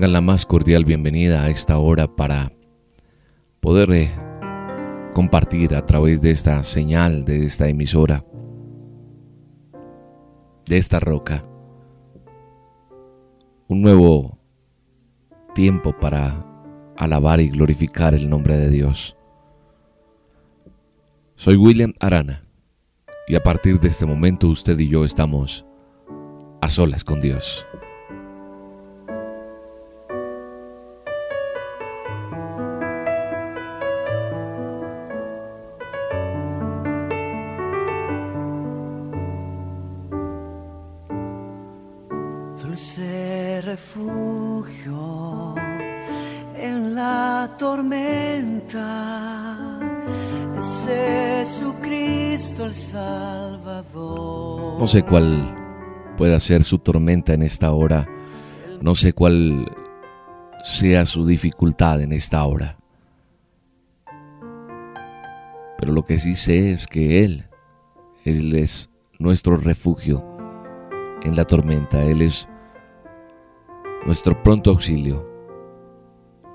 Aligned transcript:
Tengan 0.00 0.14
la 0.14 0.22
más 0.22 0.46
cordial 0.46 0.86
bienvenida 0.86 1.44
a 1.44 1.50
esta 1.50 1.76
hora 1.76 2.06
para 2.16 2.50
poder 3.60 3.90
eh, 3.92 4.10
compartir 5.12 5.74
a 5.74 5.84
través 5.84 6.22
de 6.22 6.30
esta 6.30 6.64
señal, 6.64 7.26
de 7.26 7.44
esta 7.44 7.68
emisora, 7.68 8.24
de 10.64 10.78
esta 10.78 11.00
roca, 11.00 11.44
un 13.68 13.82
nuevo 13.82 14.38
tiempo 15.54 15.94
para 16.00 16.46
alabar 16.96 17.38
y 17.40 17.50
glorificar 17.50 18.14
el 18.14 18.30
nombre 18.30 18.56
de 18.56 18.70
Dios. 18.70 19.18
Soy 21.34 21.56
William 21.56 21.92
Arana 22.00 22.46
y 23.28 23.34
a 23.34 23.42
partir 23.42 23.78
de 23.78 23.88
este 23.88 24.06
momento 24.06 24.48
usted 24.48 24.78
y 24.78 24.88
yo 24.88 25.04
estamos 25.04 25.66
a 26.62 26.70
solas 26.70 27.04
con 27.04 27.20
Dios. 27.20 27.66
No 54.78 54.86
sé 54.86 55.02
cuál 55.02 55.56
pueda 56.16 56.38
ser 56.40 56.64
su 56.64 56.78
tormenta 56.78 57.34
en 57.34 57.42
esta 57.42 57.72
hora. 57.72 58.06
No 58.80 58.94
sé 58.94 59.12
cuál 59.12 59.66
sea 60.64 61.06
su 61.06 61.26
dificultad 61.26 62.00
en 62.00 62.12
esta 62.12 62.44
hora. 62.44 62.78
Pero 65.78 65.92
lo 65.92 66.04
que 66.04 66.18
sí 66.18 66.36
sé 66.36 66.72
es 66.72 66.86
que 66.86 67.24
Él 67.24 67.46
es 68.24 68.90
nuestro 69.18 69.56
refugio 69.56 70.24
en 71.22 71.36
la 71.36 71.44
tormenta. 71.44 72.02
Él 72.02 72.22
es 72.22 72.48
nuestro 74.04 74.42
pronto 74.42 74.70
auxilio. 74.70 75.29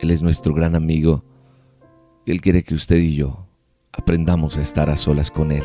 Él 0.06 0.12
es 0.12 0.22
nuestro 0.22 0.54
gran 0.54 0.76
amigo. 0.76 1.24
Él 2.28 2.40
quiere 2.40 2.62
que 2.62 2.76
usted 2.76 2.98
y 2.98 3.16
yo 3.16 3.48
aprendamos 3.92 4.56
a 4.56 4.62
estar 4.62 4.92
a 4.92 4.98
solas 4.98 5.32
con 5.32 5.52
Él. 5.52 5.64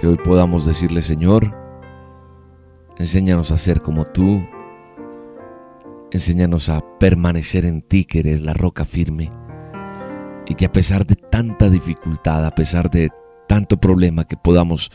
Que 0.00 0.06
hoy 0.06 0.16
podamos 0.18 0.64
decirle, 0.64 1.02
Señor, 1.02 1.52
enséñanos 2.96 3.50
a 3.50 3.58
ser 3.58 3.82
como 3.82 4.04
tú, 4.04 4.46
enséñanos 6.12 6.68
a 6.68 6.80
permanecer 7.00 7.66
en 7.66 7.82
ti, 7.82 8.04
que 8.04 8.20
eres 8.20 8.40
la 8.40 8.52
roca 8.52 8.84
firme, 8.84 9.32
y 10.46 10.54
que 10.54 10.66
a 10.66 10.70
pesar 10.70 11.06
de 11.06 11.16
tanta 11.16 11.68
dificultad, 11.70 12.46
a 12.46 12.54
pesar 12.54 12.88
de 12.88 13.10
tanto 13.48 13.80
problema 13.80 14.28
que 14.28 14.36
podamos 14.36 14.92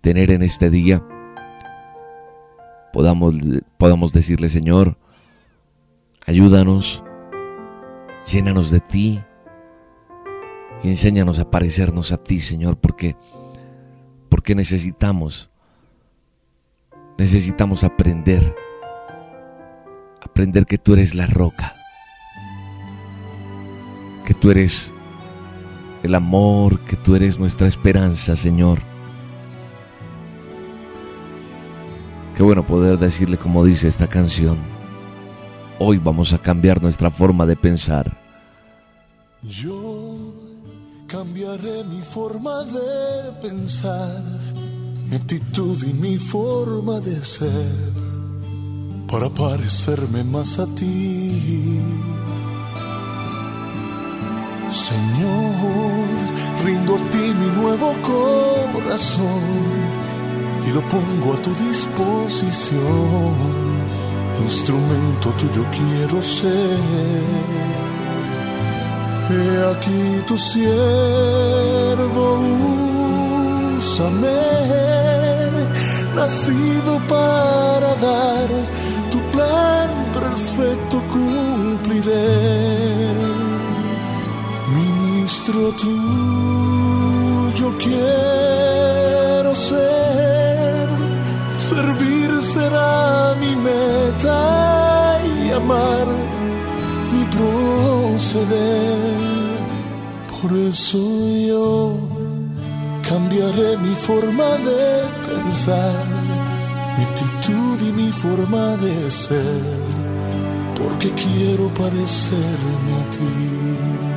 tener 0.00 0.30
en 0.30 0.40
este 0.40 0.70
día, 0.70 1.04
podamos, 2.92 3.36
podamos 3.78 4.12
decirle, 4.12 4.48
Señor, 4.48 4.96
ayúdanos, 6.26 7.02
llénanos 8.30 8.70
de 8.70 8.80
ti 8.80 9.20
y 10.82 10.88
enséñanos 10.88 11.38
a 11.38 11.50
parecernos 11.50 12.12
a 12.12 12.16
ti, 12.16 12.40
Señor, 12.40 12.78
porque 12.78 13.16
porque 14.30 14.54
necesitamos, 14.54 15.50
necesitamos 17.18 17.84
aprender, 17.84 18.54
aprender 20.22 20.64
que 20.64 20.78
tú 20.78 20.94
eres 20.94 21.14
la 21.14 21.26
roca, 21.26 21.74
que 24.24 24.32
tú 24.32 24.50
eres 24.50 24.94
el 26.02 26.14
amor, 26.14 26.80
que 26.84 26.96
tú 26.96 27.16
eres 27.16 27.38
nuestra 27.38 27.66
esperanza, 27.66 28.36
Señor. 28.36 28.89
Qué 32.40 32.44
bueno 32.44 32.66
poder 32.66 32.98
decirle 32.98 33.36
como 33.36 33.62
dice 33.62 33.86
esta 33.86 34.06
canción. 34.06 34.56
Hoy 35.78 35.98
vamos 35.98 36.32
a 36.32 36.38
cambiar 36.38 36.80
nuestra 36.80 37.10
forma 37.10 37.44
de 37.44 37.54
pensar. 37.54 38.16
Yo 39.42 40.32
Cambiaré 41.06 41.84
mi 41.84 42.00
forma 42.00 42.64
de 42.64 43.32
pensar, 43.42 44.22
mi 45.06 45.16
actitud 45.16 45.76
y 45.86 45.92
mi 45.92 46.16
forma 46.16 46.98
de 47.00 47.22
ser 47.22 47.92
para 49.10 49.28
parecerme 49.28 50.24
más 50.24 50.58
a 50.58 50.66
ti. 50.76 51.78
Señor, 54.70 56.06
rindo 56.64 56.94
a 56.94 57.10
ti 57.10 57.34
mi 57.38 57.60
nuevo 57.60 57.92
corazón 58.72 60.09
y 60.66 60.70
lo 60.72 60.82
pongo 60.88 61.34
a 61.34 61.38
tu 61.38 61.54
disposición. 61.54 63.34
Instrumento 64.42 65.30
tuyo 65.38 65.64
quiero 65.70 66.22
ser 66.22 66.78
He 69.30 69.48
aquí 69.72 70.02
tu 70.26 70.36
siervo, 70.36 72.24
úsame, 73.78 74.42
nacido 76.16 76.92
para 77.08 77.94
dar 78.06 78.48
tu 79.12 79.18
plan 79.32 79.90
perfecto 80.18 80.96
cumpliré. 81.12 82.28
Ministro 84.74 85.60
tuyo 87.50 87.76
quiero 87.78 89.54
ser, 89.54 90.88
servir 91.58 92.42
será 92.42 93.34
mi 93.40 93.56
meta 93.56 95.20
y 95.24 95.50
amar 95.52 96.06
mi 97.12 97.24
proceder. 97.36 98.98
Por 100.40 100.52
eso 100.56 100.98
yo 101.48 101.98
cambiaré 103.08 103.76
mi 103.78 103.94
forma 103.94 104.56
de 104.68 105.04
pensar, 105.28 106.06
mi 106.96 107.04
actitud 107.04 107.78
y 107.88 107.92
mi 107.92 108.12
forma 108.12 108.76
de 108.76 109.10
ser, 109.10 109.62
porque 110.78 111.10
quiero 111.12 111.68
parecerme 111.74 112.92
a 113.00 113.10
ti. 113.10 114.09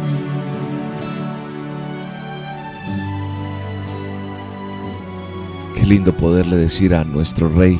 Lindo 5.93 6.17
poderle 6.17 6.57
decir 6.57 6.95
a 6.95 7.03
nuestro 7.03 7.47
rey 7.49 7.79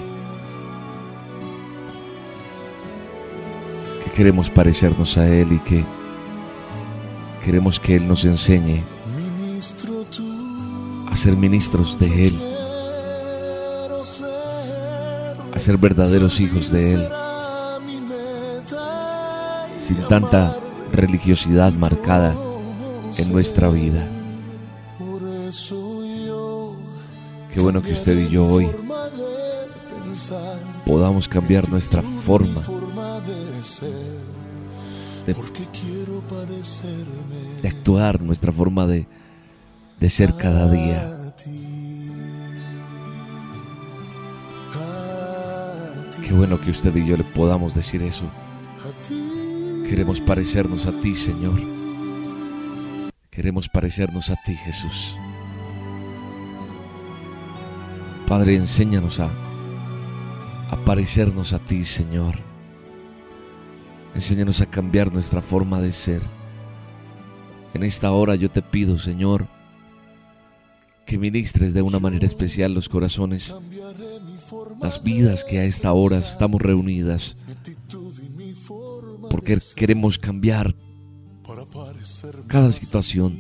que 4.04 4.12
queremos 4.12 4.50
parecernos 4.50 5.18
a 5.18 5.27
él 5.27 5.54
y 5.54 5.60
que 5.60 5.83
Queremos 7.44 7.77
que 7.77 7.98
Él 7.98 8.07
nos 8.07 8.24
enseñe 8.24 8.81
a 11.12 11.15
ser 11.15 11.36
ministros 11.36 12.00
de 12.00 12.27
Él, 12.27 12.42
a 15.54 15.59
ser 15.59 15.77
verdaderos 15.77 16.39
hijos 16.39 16.71
de 16.71 16.94
Él, 16.94 17.09
sin 19.77 19.98
tanta 20.07 20.56
religiosidad 20.94 21.74
marcada 21.74 22.33
en 23.18 23.33
nuestra 23.33 23.68
vida. 23.68 24.07
Qué 27.54 27.60
bueno 27.60 27.84
que 27.84 27.92
usted 27.92 28.18
y 28.18 28.30
yo 28.30 28.46
hoy 28.46 28.68
podamos 30.88 31.28
cambiar 31.28 31.70
nuestra 31.70 32.02
forma 32.02 32.64
de, 35.28 35.36
de 37.62 37.70
actuar, 37.70 38.22
nuestra 38.22 38.52
forma 38.52 38.88
de, 38.88 39.06
de 40.00 40.10
ser 40.10 40.36
cada 40.36 40.68
día. 40.72 41.34
Qué 46.26 46.34
bueno 46.34 46.60
que 46.60 46.72
usted 46.72 46.96
y 46.96 47.06
yo 47.06 47.18
le 47.18 47.24
podamos 47.24 47.76
decir 47.76 48.02
eso. 48.02 48.26
Queremos 49.88 50.20
parecernos 50.20 50.88
a 50.88 50.92
ti, 51.00 51.14
Señor. 51.14 51.62
Queremos 53.30 53.70
parecernos 53.70 54.32
a 54.32 54.36
ti, 54.44 54.56
Jesús. 54.56 55.16
Padre, 58.28 58.56
enséñanos 58.56 59.20
a, 59.20 59.30
a 60.70 60.78
parecernos 60.86 61.54
a 61.54 61.60
ti, 61.60 61.84
Señor. 61.84 62.36
Enséñanos 64.16 64.62
a 64.62 64.66
cambiar 64.66 65.12
nuestra 65.12 65.42
forma 65.42 65.81
de 65.81 65.92
ser. 65.92 66.22
En 67.74 67.84
esta 67.84 68.12
hora 68.12 68.36
yo 68.36 68.50
te 68.50 68.62
pido, 68.62 68.98
Señor, 68.98 69.48
que 71.06 71.18
ministres 71.18 71.74
de 71.74 71.81
una 71.81 72.00
manera 72.00 72.25
especial 72.25 72.74
los 72.74 72.88
corazones, 72.88 73.54
las 74.81 75.04
vidas 75.04 75.44
que 75.44 75.60
a 75.60 75.66
esta 75.66 75.92
hora 75.94 76.18
estamos 76.18 76.62
reunidas, 76.62 77.36
porque 79.30 79.60
queremos 79.76 80.18
cambiar 80.18 80.76
cada 82.48 82.72
situación, 82.72 83.38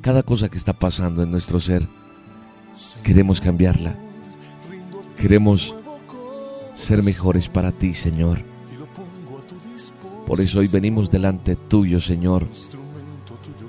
cada 0.00 0.22
cosa 0.22 0.48
que 0.48 0.56
está 0.56 0.72
pasando 0.72 1.22
en 1.22 1.30
nuestro 1.30 1.60
ser. 1.60 1.86
Queremos 3.02 3.40
cambiarla. 3.40 3.96
Queremos 5.16 5.74
ser 6.74 7.02
mejores 7.02 7.48
para 7.48 7.72
ti, 7.72 7.94
Señor. 7.94 8.42
Por 10.26 10.40
eso 10.40 10.60
hoy 10.60 10.68
venimos 10.68 11.10
delante 11.10 11.56
tuyo, 11.56 12.00
Señor, 12.00 12.48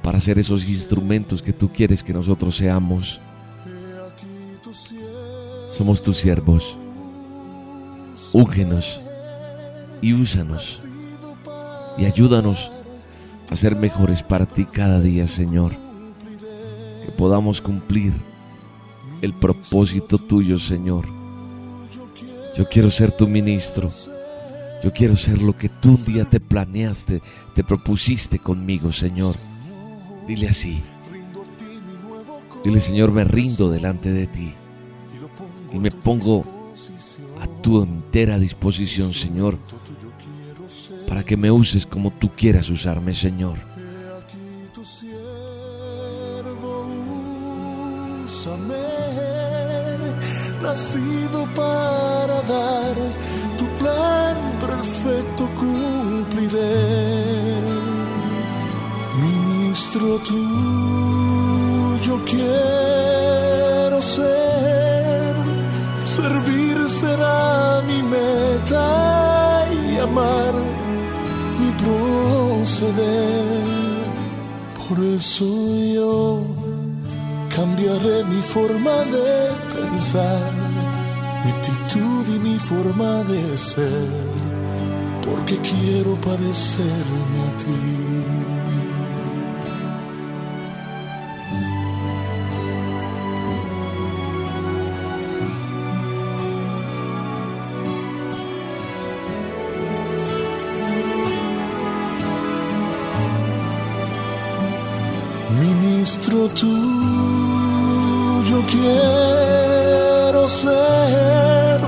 para 0.01 0.19
ser 0.19 0.39
esos 0.39 0.68
instrumentos 0.69 1.41
que 1.41 1.53
tú 1.53 1.69
quieres 1.69 2.03
que 2.03 2.13
nosotros 2.13 2.56
seamos. 2.56 3.19
Somos 5.71 6.01
tus 6.01 6.18
siervos. 6.18 6.77
Úngenos 8.31 9.01
y 10.01 10.13
úsanos 10.13 10.83
y 11.97 12.06
ayúdanos 12.06 12.71
a 13.50 13.56
ser 13.56 13.75
mejores 13.75 14.24
para 14.24 14.45
ti 14.45 14.65
cada 14.65 15.00
día, 15.00 15.27
Señor. 15.27 15.74
Que 17.06 17.12
podamos 17.12 17.62
cumplir 17.62 18.13
el 19.24 19.34
propósito 19.34 20.18
tuyo, 20.18 20.58
Señor. 20.58 21.06
Yo 22.58 22.68
quiero 22.68 22.92
ser 22.92 23.14
tu 23.14 23.25
ministro. 23.25 23.90
Yo 24.84 24.92
quiero 24.92 25.16
ser 25.16 25.42
lo 25.42 25.56
que 25.56 25.70
tú 25.70 25.92
un 25.92 26.04
día 26.04 26.25
te 26.25 26.42
planeaste, 26.42 27.22
te 27.56 27.64
propusiste 27.64 28.38
conmigo, 28.38 28.92
Señor. 28.92 29.38
Dile 30.28 30.50
así. 30.50 30.81
Dile, 32.66 32.81
Señor, 32.81 33.14
me 33.14 33.24
rindo 33.24 33.70
delante 33.70 34.12
de 34.12 34.28
ti 34.28 34.54
y 35.72 35.80
me 35.80 35.90
pongo 35.90 36.44
a 37.40 37.48
tu 37.62 37.81
entera 37.81 38.38
disposición, 38.38 39.14
Señor, 39.14 39.58
para 41.08 41.24
que 41.24 41.38
me 41.38 41.50
uses 41.50 41.86
como 41.86 42.12
tú 42.12 42.30
quieras 42.36 42.69
usarme, 42.69 43.14
Señor. 43.14 43.73
Nacido 50.62 51.48
para 51.56 52.42
dar 52.42 52.95
tu 53.57 53.66
plan 53.80 54.36
perfecto 54.60 55.50
cumpliré. 55.60 56.75
Ministro 59.16 60.19
tuyo 60.30 62.16
quiero 62.25 64.01
ser, 64.01 65.36
servir 66.04 66.90
será 66.90 67.81
mi 67.88 68.04
meta 68.04 69.66
y 69.72 70.00
amar 70.00 70.54
mi 71.60 71.72
proceder. 71.84 73.63
Por 74.88 74.98
eso 75.06 75.45
yo 75.95 76.44
cambiaré 77.56 78.23
forma 78.54 78.98
de 79.16 79.52
pensar, 79.74 80.52
mi 81.44 81.52
actitud 81.52 82.24
y 82.36 82.38
mi 82.38 82.60
forma 82.60 83.24
de 83.24 83.58
ser, 83.58 84.10
porque 85.26 85.58
quiero 85.58 86.16
parecerme 86.22 87.40
a 87.48 87.58
ti. 87.62 87.80
Ministro 105.60 106.48
tuyo 106.50 107.12
quiero 108.74 110.42
ser, 110.50 111.80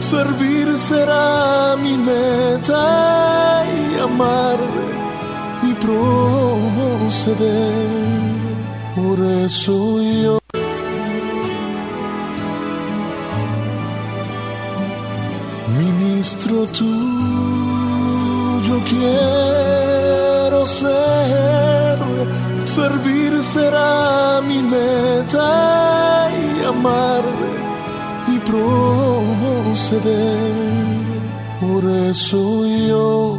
servir 0.00 0.66
será 0.76 1.76
mi 1.84 1.96
meta 1.96 3.64
y 3.78 4.00
amar 4.00 4.58
mi 5.62 5.72
proceder. 5.84 6.66
Por 8.96 9.18
eso 9.44 9.74
yo 10.24 10.38
ministro 15.78 16.66
tuyo 16.76 16.95
Por 29.88 31.84
eso 31.84 32.66
yo 32.66 33.38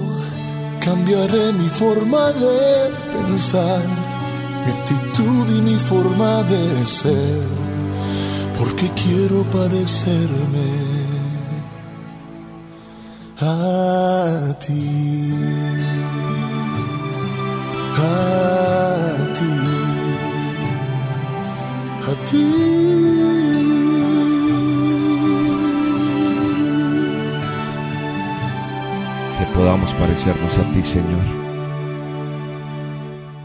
cambiaré 0.80 1.52
mi 1.52 1.68
forma 1.68 2.32
de 2.32 2.90
pensar, 3.12 3.82
mi 4.64 4.72
actitud 4.72 5.46
y 5.58 5.62
mi 5.62 5.76
forma 5.76 6.44
de 6.44 6.86
ser, 6.86 7.44
porque 8.58 8.90
quiero 8.92 9.44
parecerme 9.52 10.70
a 13.42 14.56
ti, 14.66 15.34
a 17.98 18.14
ti, 19.38 19.54
a 22.10 22.32
ti. 22.32 23.57
Podamos 29.58 29.92
parecernos 29.96 30.60
a 30.60 30.72
ti, 30.72 30.84
Señor. 30.84 31.26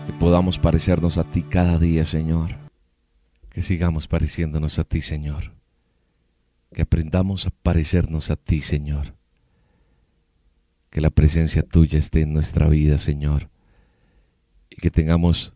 Que 0.06 0.12
podamos 0.12 0.58
parecernos 0.58 1.16
a 1.16 1.24
ti 1.24 1.42
cada 1.42 1.78
día, 1.78 2.04
Señor. 2.04 2.54
Que 3.48 3.62
sigamos 3.62 4.08
pareciéndonos 4.08 4.78
a 4.78 4.84
ti, 4.84 5.00
Señor. 5.00 5.54
Que 6.74 6.82
aprendamos 6.82 7.46
a 7.46 7.50
parecernos 7.50 8.30
a 8.30 8.36
ti, 8.36 8.60
Señor. 8.60 9.14
Que 10.90 11.00
la 11.00 11.08
presencia 11.08 11.62
tuya 11.62 11.98
esté 11.98 12.20
en 12.20 12.34
nuestra 12.34 12.68
vida, 12.68 12.98
Señor. 12.98 13.48
Y 14.68 14.76
que 14.76 14.90
tengamos 14.90 15.54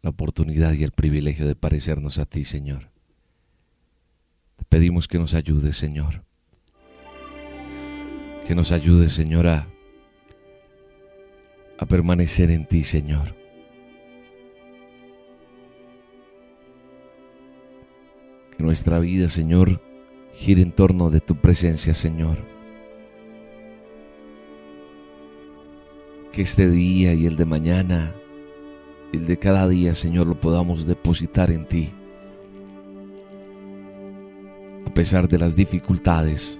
la 0.00 0.08
oportunidad 0.08 0.72
y 0.72 0.82
el 0.82 0.92
privilegio 0.92 1.46
de 1.46 1.56
parecernos 1.56 2.18
a 2.18 2.24
ti, 2.24 2.46
Señor. 2.46 2.90
Te 4.56 4.64
pedimos 4.64 5.08
que 5.08 5.18
nos 5.18 5.34
ayudes, 5.34 5.76
Señor. 5.76 6.24
Que 8.46 8.54
nos 8.54 8.72
ayudes, 8.72 9.12
Señor, 9.12 9.46
a, 9.46 9.68
a 11.78 11.86
permanecer 11.86 12.50
en 12.50 12.66
ti, 12.66 12.84
Señor. 12.84 13.34
Que 18.56 18.62
nuestra 18.62 18.98
vida, 18.98 19.28
Señor, 19.28 19.80
gire 20.34 20.62
en 20.62 20.72
torno 20.72 21.10
de 21.10 21.20
tu 21.20 21.36
presencia, 21.36 21.94
Señor. 21.94 22.52
que 26.32 26.42
este 26.42 26.68
día 26.68 27.12
y 27.12 27.26
el 27.26 27.36
de 27.36 27.44
mañana, 27.44 28.14
el 29.12 29.26
de 29.26 29.38
cada 29.38 29.68
día, 29.68 29.94
Señor, 29.94 30.26
lo 30.26 30.40
podamos 30.40 30.86
depositar 30.86 31.50
en 31.50 31.66
ti. 31.66 31.92
A 34.86 34.94
pesar 34.94 35.28
de 35.28 35.38
las 35.38 35.54
dificultades, 35.54 36.58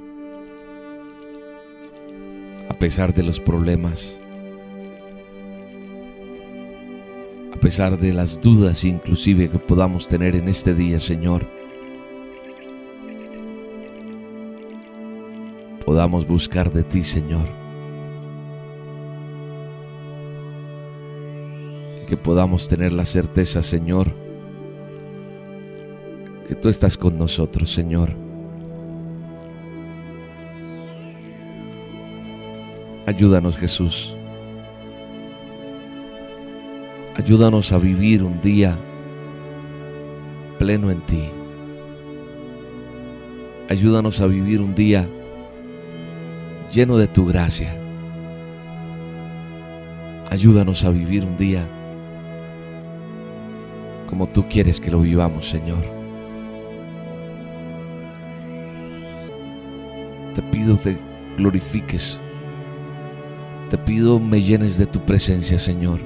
a 2.73 2.79
pesar 2.79 3.12
de 3.12 3.23
los 3.23 3.38
problemas, 3.38 4.19
a 7.55 7.61
pesar 7.61 7.99
de 7.99 8.14
las 8.14 8.41
dudas 8.41 8.85
inclusive 8.85 9.50
que 9.50 9.59
podamos 9.59 10.09
tener 10.09 10.35
en 10.35 10.49
este 10.49 10.75
día, 10.75 10.99
Señor, 10.99 11.47
podamos 15.85 16.26
buscar 16.26 16.73
de 16.73 16.83
ti, 16.83 17.05
Señor. 17.05 17.47
Y 22.02 22.07
que 22.07 22.17
podamos 22.17 22.71
tener 22.71 22.95
la 22.95 23.05
certeza, 23.05 23.62
Señor, 23.62 24.14
que 26.49 26.55
tú 26.55 26.71
estás 26.71 26.97
con 26.97 27.19
nosotros, 27.19 27.71
Señor. 27.71 28.32
Ayúdanos, 33.14 33.59
Jesús. 33.59 34.16
Ayúdanos 37.14 37.71
a 37.71 37.76
vivir 37.76 38.23
un 38.23 38.40
día 38.40 38.75
pleno 40.59 40.90
en 40.90 41.02
ti. 41.02 41.28
Ayúdanos 43.69 44.19
a 44.23 44.26
vivir 44.26 44.62
un 44.62 44.75
día 44.75 45.07
lleno 46.73 46.97
de 46.97 47.07
tu 47.07 47.26
gracia. 47.26 47.76
Ayúdanos 50.31 50.83
a 50.87 50.90
vivir 50.90 51.26
un 51.26 51.37
día 51.37 51.69
como 54.09 54.26
tú 54.26 54.47
quieres 54.49 54.81
que 54.81 54.90
lo 54.90 55.00
vivamos, 55.00 55.50
Señor. 55.50 55.85
Te 60.35 60.42
pido 60.45 60.78
te 60.78 60.97
glorifiques. 61.37 62.19
Te 63.73 63.79
pido 63.79 64.21
me 64.21 64.43
llenes 64.43 64.76
de 64.76 64.85
tu 64.85 65.00
presencia, 65.00 65.59
Señor. 65.59 65.99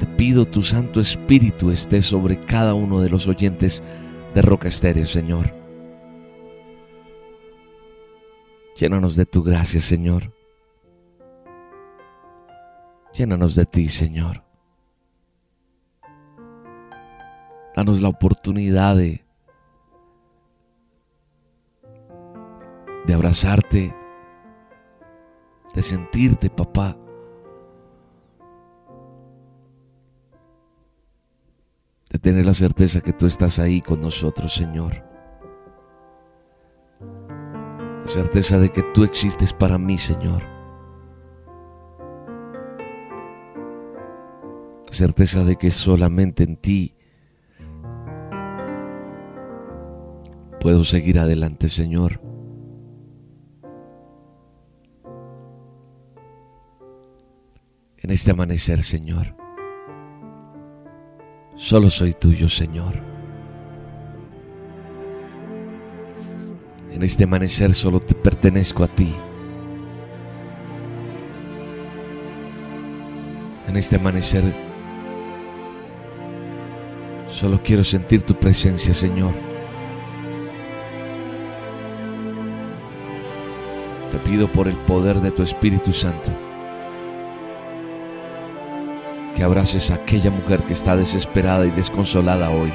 Te 0.00 0.06
pido 0.16 0.44
tu 0.44 0.60
Santo 0.60 0.98
Espíritu 0.98 1.70
esté 1.70 2.02
sobre 2.02 2.40
cada 2.40 2.74
uno 2.74 3.00
de 3.00 3.08
los 3.08 3.28
oyentes 3.28 3.84
de 4.34 4.42
Roca 4.42 4.66
Estéreo, 4.66 5.06
Señor. 5.06 5.54
Llénanos 8.76 9.14
de 9.14 9.26
tu 9.26 9.44
gracia, 9.44 9.80
Señor. 9.80 10.34
Llénanos 13.14 13.54
de 13.54 13.64
ti, 13.64 13.88
Señor. 13.88 14.42
Danos 17.76 18.00
la 18.00 18.08
oportunidad 18.08 18.96
de, 18.96 19.24
de 23.06 23.14
abrazarte, 23.14 23.94
de 25.76 25.82
sentirte, 25.82 26.48
papá. 26.48 26.96
De 32.10 32.18
tener 32.18 32.46
la 32.46 32.54
certeza 32.54 33.02
que 33.02 33.12
tú 33.12 33.26
estás 33.26 33.58
ahí 33.58 33.82
con 33.82 34.00
nosotros, 34.00 34.54
Señor. 34.54 35.04
La 38.02 38.08
certeza 38.08 38.58
de 38.58 38.70
que 38.70 38.82
tú 38.94 39.04
existes 39.04 39.52
para 39.52 39.76
mí, 39.76 39.98
Señor. 39.98 40.42
La 44.86 44.92
certeza 44.92 45.44
de 45.44 45.56
que 45.56 45.70
solamente 45.70 46.44
en 46.44 46.56
ti 46.56 46.94
puedo 50.58 50.84
seguir 50.84 51.18
adelante, 51.18 51.68
Señor. 51.68 52.18
En 58.06 58.12
este 58.12 58.30
amanecer, 58.30 58.84
Señor. 58.84 59.34
Solo 61.56 61.90
soy 61.90 62.12
tuyo, 62.12 62.48
Señor. 62.48 62.94
En 66.92 67.02
este 67.02 67.24
amanecer 67.24 67.74
solo 67.74 67.98
te 67.98 68.14
pertenezco 68.14 68.84
a 68.84 68.86
ti. 68.86 69.12
En 73.66 73.76
este 73.76 73.96
amanecer 73.96 74.54
solo 77.26 77.60
quiero 77.60 77.82
sentir 77.82 78.22
tu 78.22 78.38
presencia, 78.38 78.94
Señor. 78.94 79.34
Te 84.12 84.18
pido 84.20 84.46
por 84.52 84.68
el 84.68 84.76
poder 84.76 85.20
de 85.20 85.32
tu 85.32 85.42
Espíritu 85.42 85.92
Santo 85.92 86.45
que 89.36 89.44
abraces 89.44 89.90
a 89.90 89.96
aquella 89.96 90.30
mujer 90.30 90.62
que 90.62 90.72
está 90.72 90.96
desesperada 90.96 91.66
y 91.66 91.70
desconsolada 91.70 92.50
hoy 92.50 92.72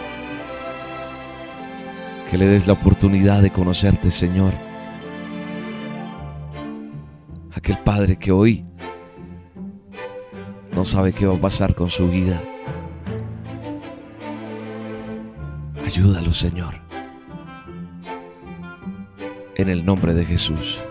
que 2.32 2.38
le 2.38 2.48
des 2.48 2.65
la 2.65 2.74
oportunidad 2.74 3.41
de 3.41 3.50
conocerte, 3.50 4.10
Señor. 4.10 4.53
Aquel 7.53 7.77
Padre 7.80 8.15
que 8.15 8.32
hoy 8.32 8.65
no 10.72 10.86
sabe 10.86 11.12
qué 11.12 11.25
va 11.25 11.36
a 11.36 11.41
pasar 11.41 11.75
con 11.75 11.89
su 11.89 12.08
vida. 12.08 12.41
Ayúdalo, 15.84 16.32
Señor. 16.32 16.75
En 19.58 19.68
el 19.68 19.84
nombre 19.84 20.13
de 20.13 20.24
Jesús. 20.24 20.82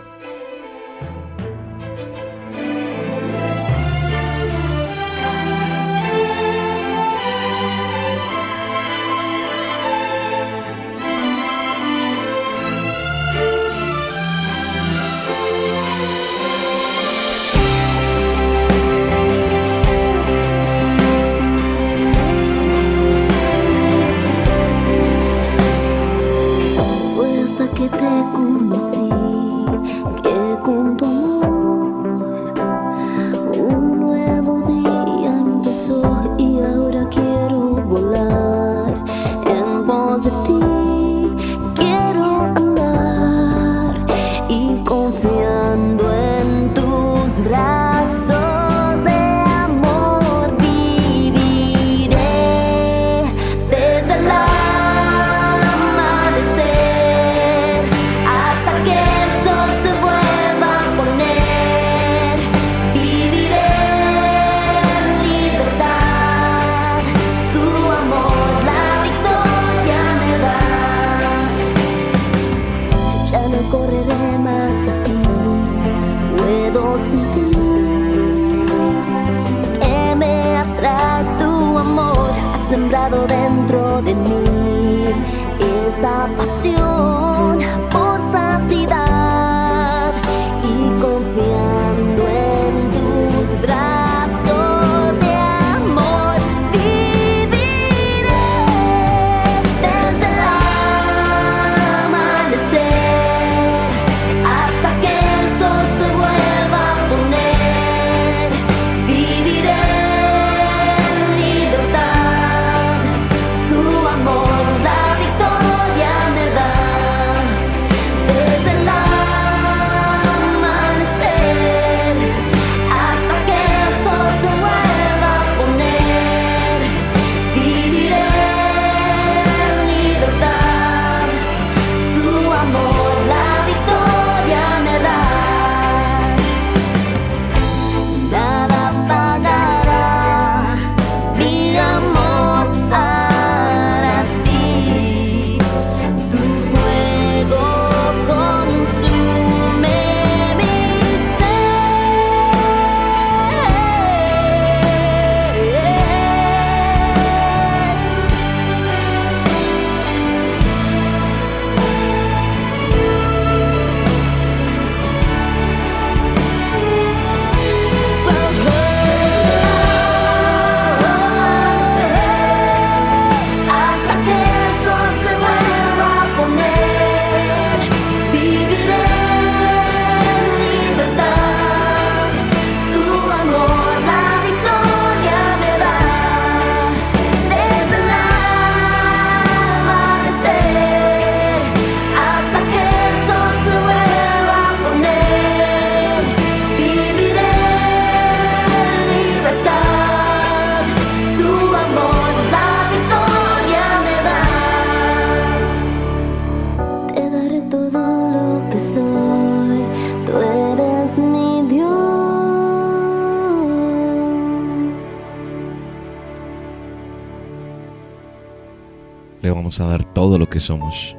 Todo 220.21 220.39
lo 220.39 220.51
que 220.51 220.61
somos. 220.61 221.17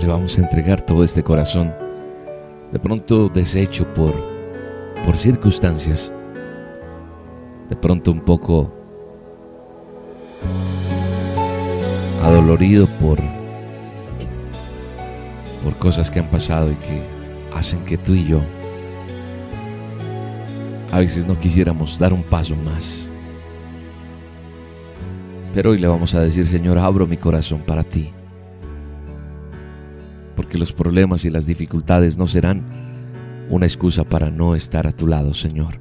Le 0.00 0.06
vamos 0.06 0.38
a 0.38 0.42
entregar 0.42 0.80
todo 0.80 1.02
este 1.02 1.20
corazón, 1.20 1.74
de 2.70 2.78
pronto 2.78 3.28
deshecho 3.28 3.92
por, 3.92 4.14
por 5.04 5.16
circunstancias, 5.16 6.12
de 7.68 7.74
pronto 7.74 8.12
un 8.12 8.20
poco 8.20 8.72
adolorido 12.22 12.86
por, 13.00 13.18
por 15.60 15.76
cosas 15.78 16.08
que 16.08 16.20
han 16.20 16.30
pasado 16.30 16.70
y 16.70 16.76
que 16.76 17.02
hacen 17.52 17.84
que 17.84 17.98
tú 17.98 18.14
y 18.14 18.26
yo 18.26 18.40
a 20.92 21.00
veces 21.00 21.26
no 21.26 21.36
quisiéramos 21.36 21.98
dar 21.98 22.12
un 22.12 22.22
paso 22.22 22.54
más. 22.54 23.11
Pero 25.54 25.70
hoy 25.70 25.78
le 25.78 25.86
vamos 25.86 26.14
a 26.14 26.20
decir, 26.20 26.46
Señor, 26.46 26.78
abro 26.78 27.06
mi 27.06 27.18
corazón 27.18 27.62
para 27.66 27.84
ti. 27.84 28.10
Porque 30.34 30.58
los 30.58 30.72
problemas 30.72 31.24
y 31.24 31.30
las 31.30 31.46
dificultades 31.46 32.16
no 32.16 32.26
serán 32.26 32.64
una 33.50 33.66
excusa 33.66 34.04
para 34.04 34.30
no 34.30 34.54
estar 34.54 34.86
a 34.86 34.92
tu 34.92 35.06
lado, 35.06 35.34
Señor. 35.34 35.78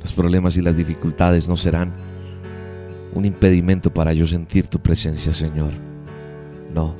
Los 0.00 0.12
problemas 0.12 0.56
y 0.56 0.62
las 0.62 0.78
dificultades 0.78 1.48
no 1.48 1.56
serán 1.56 1.92
un 3.14 3.26
impedimento 3.26 3.92
para 3.92 4.14
yo 4.14 4.26
sentir 4.26 4.68
tu 4.68 4.78
presencia, 4.78 5.32
Señor. 5.32 5.72
No. 6.72 6.94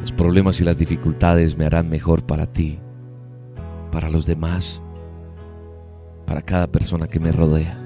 Los 0.00 0.10
problemas 0.10 0.60
y 0.60 0.64
las 0.64 0.78
dificultades 0.78 1.56
me 1.56 1.66
harán 1.66 1.88
mejor 1.88 2.26
para 2.26 2.46
ti, 2.46 2.80
para 3.92 4.10
los 4.10 4.26
demás, 4.26 4.82
para 6.26 6.42
cada 6.42 6.66
persona 6.66 7.06
que 7.06 7.20
me 7.20 7.30
rodea. 7.30 7.85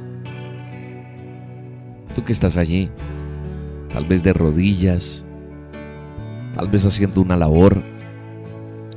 Tú 2.15 2.25
que 2.25 2.33
estás 2.33 2.57
allí, 2.57 2.91
tal 3.93 4.05
vez 4.05 4.23
de 4.23 4.33
rodillas, 4.33 5.25
tal 6.55 6.69
vez 6.69 6.85
haciendo 6.85 7.21
una 7.21 7.37
labor, 7.37 7.83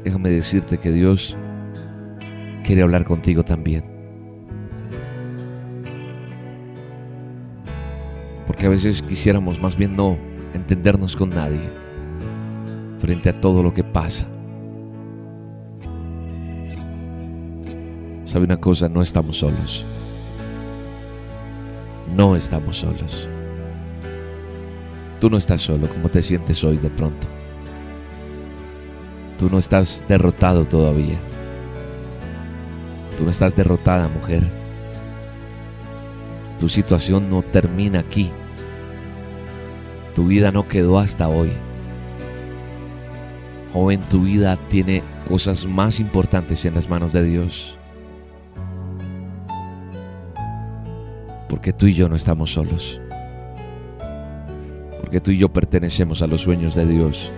déjame 0.03 0.29
decirte 0.29 0.77
que 0.77 0.91
Dios 0.91 1.37
quiere 2.63 2.81
hablar 2.81 3.05
contigo 3.05 3.43
también. 3.43 3.83
Porque 8.47 8.65
a 8.65 8.69
veces 8.69 9.01
quisiéramos 9.01 9.61
más 9.61 9.77
bien 9.77 9.95
no 9.95 10.17
entendernos 10.53 11.15
con 11.15 11.29
nadie 11.29 11.69
frente 12.99 13.29
a 13.29 13.39
todo 13.39 13.61
lo 13.63 13.73
que 13.73 13.83
pasa. 13.83 14.27
¿Sabe 18.23 18.45
una 18.45 18.57
cosa? 18.57 18.89
No 18.89 19.01
estamos 19.01 19.37
solos. 19.37 19.85
No 22.15 22.35
estamos 22.35 22.77
solos. 22.77 23.27
Tú 25.19 25.29
no 25.29 25.37
estás 25.37 25.61
solo 25.61 25.87
como 25.87 26.09
te 26.09 26.21
sientes 26.21 26.63
hoy 26.63 26.77
de 26.77 26.89
pronto. 26.91 27.27
Tú 29.39 29.49
no 29.49 29.57
estás 29.57 30.05
derrotado 30.07 30.65
todavía. 30.65 31.17
Tú 33.17 33.23
no 33.23 33.31
estás 33.31 33.55
derrotada, 33.55 34.07
mujer. 34.09 34.43
Tu 36.59 36.69
situación 36.69 37.29
no 37.29 37.41
termina 37.41 37.99
aquí. 37.99 38.31
Tu 40.13 40.27
vida 40.27 40.51
no 40.51 40.67
quedó 40.67 40.99
hasta 40.99 41.29
hoy. 41.29 41.51
Joven, 43.73 44.01
tu 44.01 44.21
vida 44.21 44.57
tiene 44.69 45.01
cosas 45.27 45.65
más 45.65 45.99
importantes 45.99 46.63
en 46.65 46.75
las 46.75 46.87
manos 46.87 47.11
de 47.11 47.23
Dios. 47.23 47.77
Porque 51.53 51.71
tú 51.71 51.85
y 51.85 51.93
yo 51.93 52.09
no 52.09 52.15
estamos 52.15 52.53
solos. 52.53 52.99
Porque 54.99 55.21
tú 55.21 55.29
y 55.29 55.37
yo 55.37 55.53
pertenecemos 55.53 56.23
a 56.23 56.27
los 56.27 56.41
sueños 56.41 56.73
de 56.73 56.83
Dios. 56.87 57.31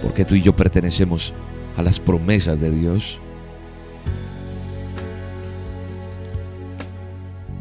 Porque 0.00 0.24
tú 0.24 0.34
y 0.34 0.40
yo 0.40 0.56
pertenecemos 0.56 1.34
a 1.76 1.82
las 1.82 2.00
promesas 2.00 2.58
de 2.58 2.70
Dios. 2.70 3.18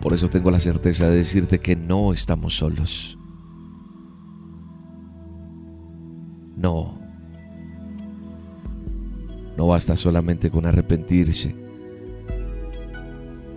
Por 0.01 0.13
eso 0.13 0.29
tengo 0.29 0.51
la 0.51 0.59
certeza 0.61 1.09
de 1.09 1.17
decirte 1.17 1.59
que 1.59 1.75
no 1.75 2.13
estamos 2.13 2.55
solos. 2.55 3.19
No. 6.55 6.97
No 9.57 9.67
basta 9.67 9.97
solamente 9.97 10.49
con 10.49 10.65
arrepentirse. 10.65 11.66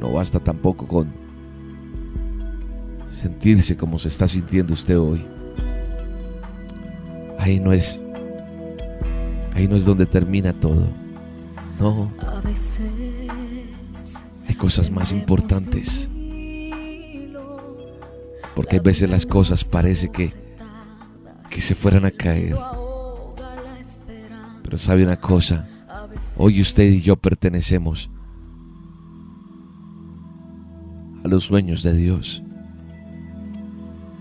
No 0.01 0.13
basta 0.13 0.41
tampoco 0.41 0.87
con 0.87 1.09
sentirse 3.11 3.77
como 3.77 3.99
se 3.99 4.09
está 4.09 4.27
sintiendo 4.27 4.73
usted 4.73 4.99
hoy. 4.99 5.25
Ahí 7.39 7.61
no 7.61 7.73
es 7.73 8.01
ahí 9.53 9.69
no 9.69 9.77
es 9.77 9.85
donde 9.85 10.07
termina 10.07 10.53
todo. 10.53 10.89
No. 11.79 12.11
Hay 14.49 14.55
cosas 14.55 14.91
más 14.91 15.13
importantes. 15.13 16.09
Porque 18.55 18.77
a 18.77 18.81
veces 18.81 19.09
las 19.11 19.27
cosas 19.27 19.65
parece 19.65 20.11
que 20.11 20.33
que 21.51 21.61
se 21.61 21.75
fueran 21.75 22.05
a 22.05 22.11
caer. 22.11 22.57
Pero 24.63 24.79
sabe 24.79 25.05
una 25.05 25.19
cosa, 25.19 25.69
hoy 26.37 26.61
usted 26.61 26.85
y 26.85 27.03
yo 27.03 27.17
pertenecemos 27.17 28.09
a 31.25 31.29
los 31.29 31.45
sueños 31.45 31.83
de 31.83 31.93
Dios. 31.95 32.43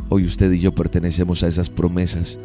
Hoy 0.09 0.25
usted 0.25 0.51
y 0.51 0.59
yo 0.59 0.73
pertenecemos 0.73 1.43
a 1.43 1.47
esas 1.47 1.69
promesas. 1.69 2.39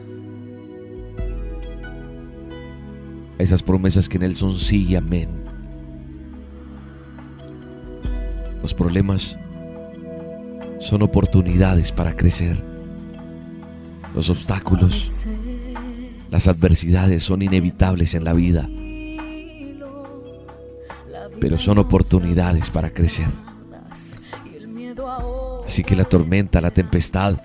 esas 3.38 3.62
promesas 3.62 4.09
que 4.09 4.17
en 4.17 4.25
Él 4.25 4.35
son 4.35 4.59
sí 4.59 4.85
y 4.88 4.97
amén. 4.97 5.29
Los 8.62 8.75
problemas 8.75 9.38
son 10.81 11.03
oportunidades 11.03 11.93
para 11.93 12.17
crecer. 12.17 12.62
Los 14.14 14.31
obstáculos, 14.31 15.27
las 16.31 16.49
adversidades 16.49 17.23
son 17.23 17.43
inevitables 17.43 18.14
en 18.14 18.25
la 18.25 18.33
vida, 18.33 18.69
pero 21.40 21.59
son 21.59 21.79
oportunidades 21.79 22.71
para 22.71 22.90
crecer. 22.90 23.27
Así 25.66 25.83
que 25.83 25.96
la 25.96 26.05
tormenta, 26.05 26.61
la 26.61 26.70
tempestad 26.70 27.37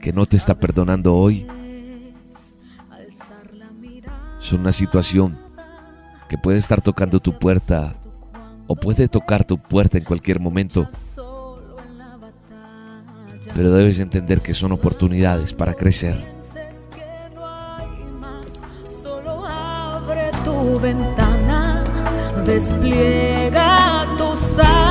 que 0.00 0.12
no 0.12 0.26
te 0.26 0.36
está 0.36 0.58
perdonando 0.58 1.14
hoy, 1.14 1.46
son 4.38 4.60
una 4.60 4.72
situación 4.72 5.38
que 6.28 6.38
puede 6.38 6.58
estar 6.58 6.80
tocando 6.80 7.20
tu 7.20 7.38
puerta 7.38 7.96
o 8.66 8.76
puede 8.76 9.08
tocar 9.08 9.44
tu 9.44 9.58
puerta 9.58 9.98
en 9.98 10.04
cualquier 10.04 10.40
momento. 10.40 10.88
Pero 13.54 13.72
debes 13.72 13.98
entender 13.98 14.40
que 14.40 14.54
son 14.54 14.72
oportunidades 14.72 15.52
para 15.52 15.74
crecer. 15.74 16.36
Ventana, 20.80 21.82
despliega 22.44 24.06
tus 24.18 24.58
alas 24.58 24.85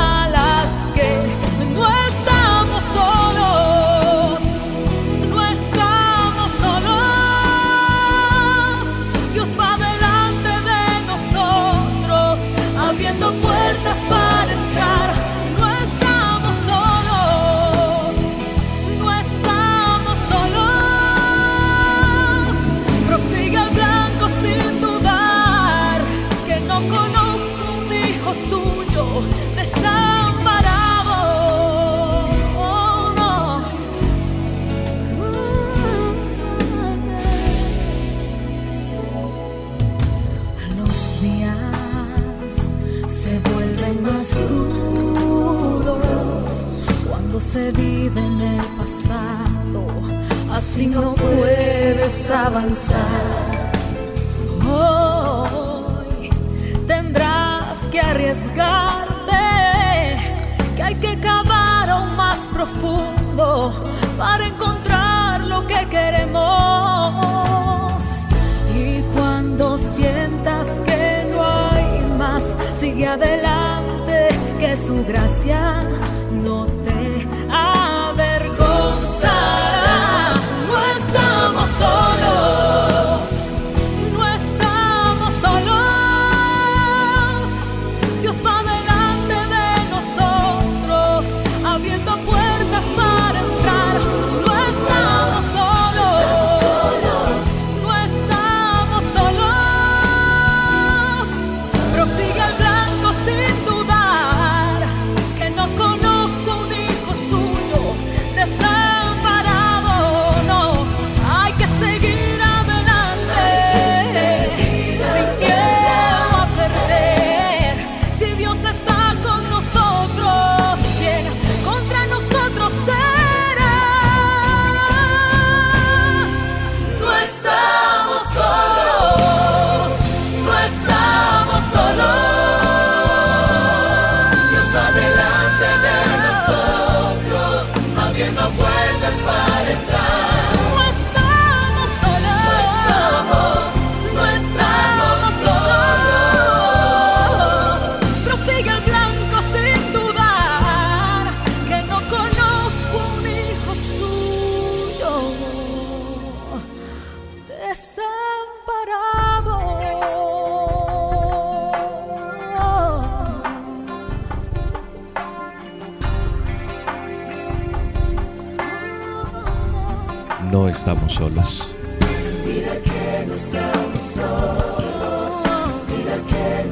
su 74.85 75.03
gracia 75.03 75.94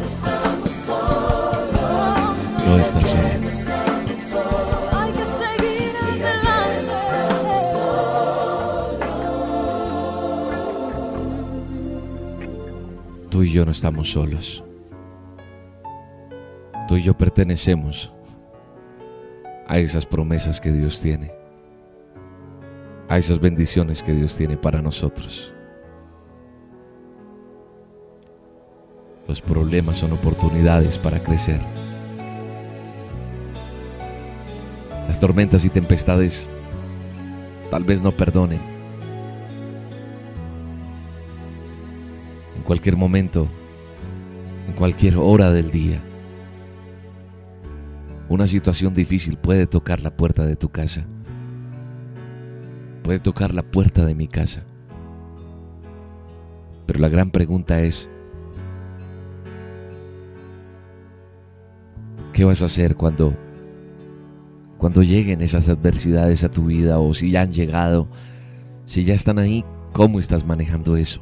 estamos 0.06 0.72
solos. 0.72 1.36
No 2.66 2.78
estás 2.78 3.08
solo. 4.30 4.90
Hay 4.92 5.12
que 5.12 5.26
seguir 5.26 5.96
adelante. 6.02 6.94
Tú 13.30 13.44
y 13.44 13.52
yo 13.52 13.66
no 13.66 13.72
estamos 13.72 14.12
solos. 14.12 14.64
Tú 16.88 16.98
y 16.98 17.04
yo 17.04 17.18
pertenecemos 17.18 18.12
a 19.68 19.80
esas 19.80 20.06
promesas 20.06 20.62
que 20.62 20.72
Dios 20.72 21.02
tiene, 21.02 21.34
a 23.14 23.20
esas 23.20 23.40
bendiciones 23.40 24.02
que 24.02 24.12
Dios 24.12 24.36
tiene 24.36 24.58
para 24.58 24.82
nosotros. 24.82 25.54
Los 29.28 29.40
problemas 29.40 29.98
son 29.98 30.14
oportunidades 30.14 30.98
para 30.98 31.22
crecer. 31.22 31.62
Las 35.08 35.20
tormentas 35.20 35.64
y 35.64 35.70
tempestades 35.70 36.50
tal 37.70 37.84
vez 37.84 38.02
no 38.02 38.18
perdonen. 38.18 38.60
En 42.56 42.64
cualquier 42.64 42.98
momento, 42.98 43.48
en 44.68 44.74
cualquier 44.74 45.18
hora 45.18 45.52
del 45.52 45.70
día, 45.70 46.04
una 48.28 48.48
situación 48.48 48.96
difícil 48.96 49.38
puede 49.38 49.68
tocar 49.68 50.00
la 50.00 50.18
puerta 50.18 50.48
de 50.48 50.56
tu 50.56 50.70
casa. 50.70 51.06
Puede 53.04 53.20
tocar 53.20 53.54
la 53.54 53.64
puerta 53.64 54.06
de 54.06 54.16
mi 54.16 54.28
casa. 54.28 54.64
Pero 56.86 57.00
la 57.00 57.10
gran 57.10 57.32
pregunta 57.32 57.82
es, 57.82 58.10
¿qué 62.34 62.44
vas 62.46 62.62
a 62.62 62.66
hacer 62.66 62.96
cuando 62.96 63.34
cuando 64.78 65.02
lleguen 65.02 65.42
esas 65.42 65.70
adversidades 65.70 66.44
a 66.44 66.52
tu 66.52 66.66
vida 66.66 67.00
o 67.00 67.14
si 67.14 67.32
ya 67.32 67.44
han 67.44 67.54
llegado, 67.54 68.10
si 68.86 69.06
ya 69.06 69.14
están 69.14 69.40
ahí, 69.40 69.64
¿cómo 69.94 70.20
estás 70.20 70.46
manejando 70.46 70.98
eso? 70.98 71.22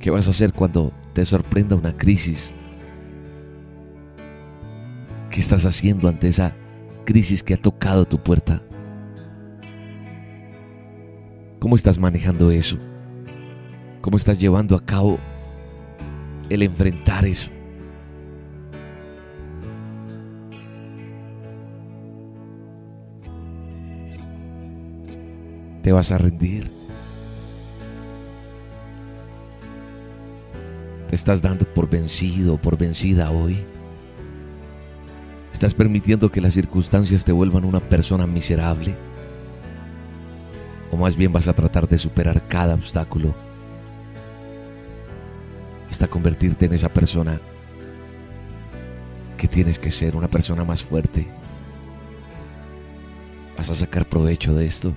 ¿Qué 0.00 0.10
vas 0.10 0.26
a 0.26 0.30
hacer 0.30 0.52
cuando 0.52 0.92
te 1.12 1.24
sorprenda 1.24 1.76
una 1.76 1.96
crisis? 1.96 2.52
¿Qué 5.30 5.38
estás 5.38 5.64
haciendo 5.66 6.08
ante 6.08 6.26
esa 6.26 6.56
crisis 7.04 7.42
que 7.42 7.54
ha 7.54 7.56
tocado 7.56 8.04
tu 8.04 8.22
puerta? 8.22 8.62
¿Cómo 11.60 11.76
estás 11.76 11.98
manejando 11.98 12.50
eso? 12.50 12.78
¿Cómo 14.00 14.16
estás 14.16 14.38
llevando 14.38 14.76
a 14.76 14.84
cabo 14.84 15.18
el 16.50 16.62
enfrentar 16.62 17.24
eso? 17.24 17.50
¿Te 25.82 25.92
vas 25.92 26.12
a 26.12 26.18
rendir? 26.18 26.70
¿Te 31.08 31.14
estás 31.14 31.42
dando 31.42 31.66
por 31.72 31.88
vencido 31.88 32.56
por 32.58 32.76
vencida 32.78 33.30
hoy? 33.30 33.64
¿Estás 35.64 35.78
permitiendo 35.78 36.30
que 36.30 36.42
las 36.42 36.52
circunstancias 36.52 37.24
te 37.24 37.32
vuelvan 37.32 37.64
una 37.64 37.80
persona 37.80 38.26
miserable? 38.26 38.94
¿O 40.90 40.96
más 40.98 41.16
bien 41.16 41.32
vas 41.32 41.48
a 41.48 41.54
tratar 41.54 41.88
de 41.88 41.96
superar 41.96 42.46
cada 42.48 42.74
obstáculo 42.74 43.34
hasta 45.88 46.06
convertirte 46.06 46.66
en 46.66 46.74
esa 46.74 46.92
persona 46.92 47.40
que 49.38 49.48
tienes 49.48 49.78
que 49.78 49.90
ser, 49.90 50.16
una 50.16 50.28
persona 50.28 50.64
más 50.64 50.82
fuerte? 50.82 51.26
¿Vas 53.56 53.70
a 53.70 53.74
sacar 53.74 54.06
provecho 54.06 54.54
de 54.54 54.66
esto? 54.66 54.94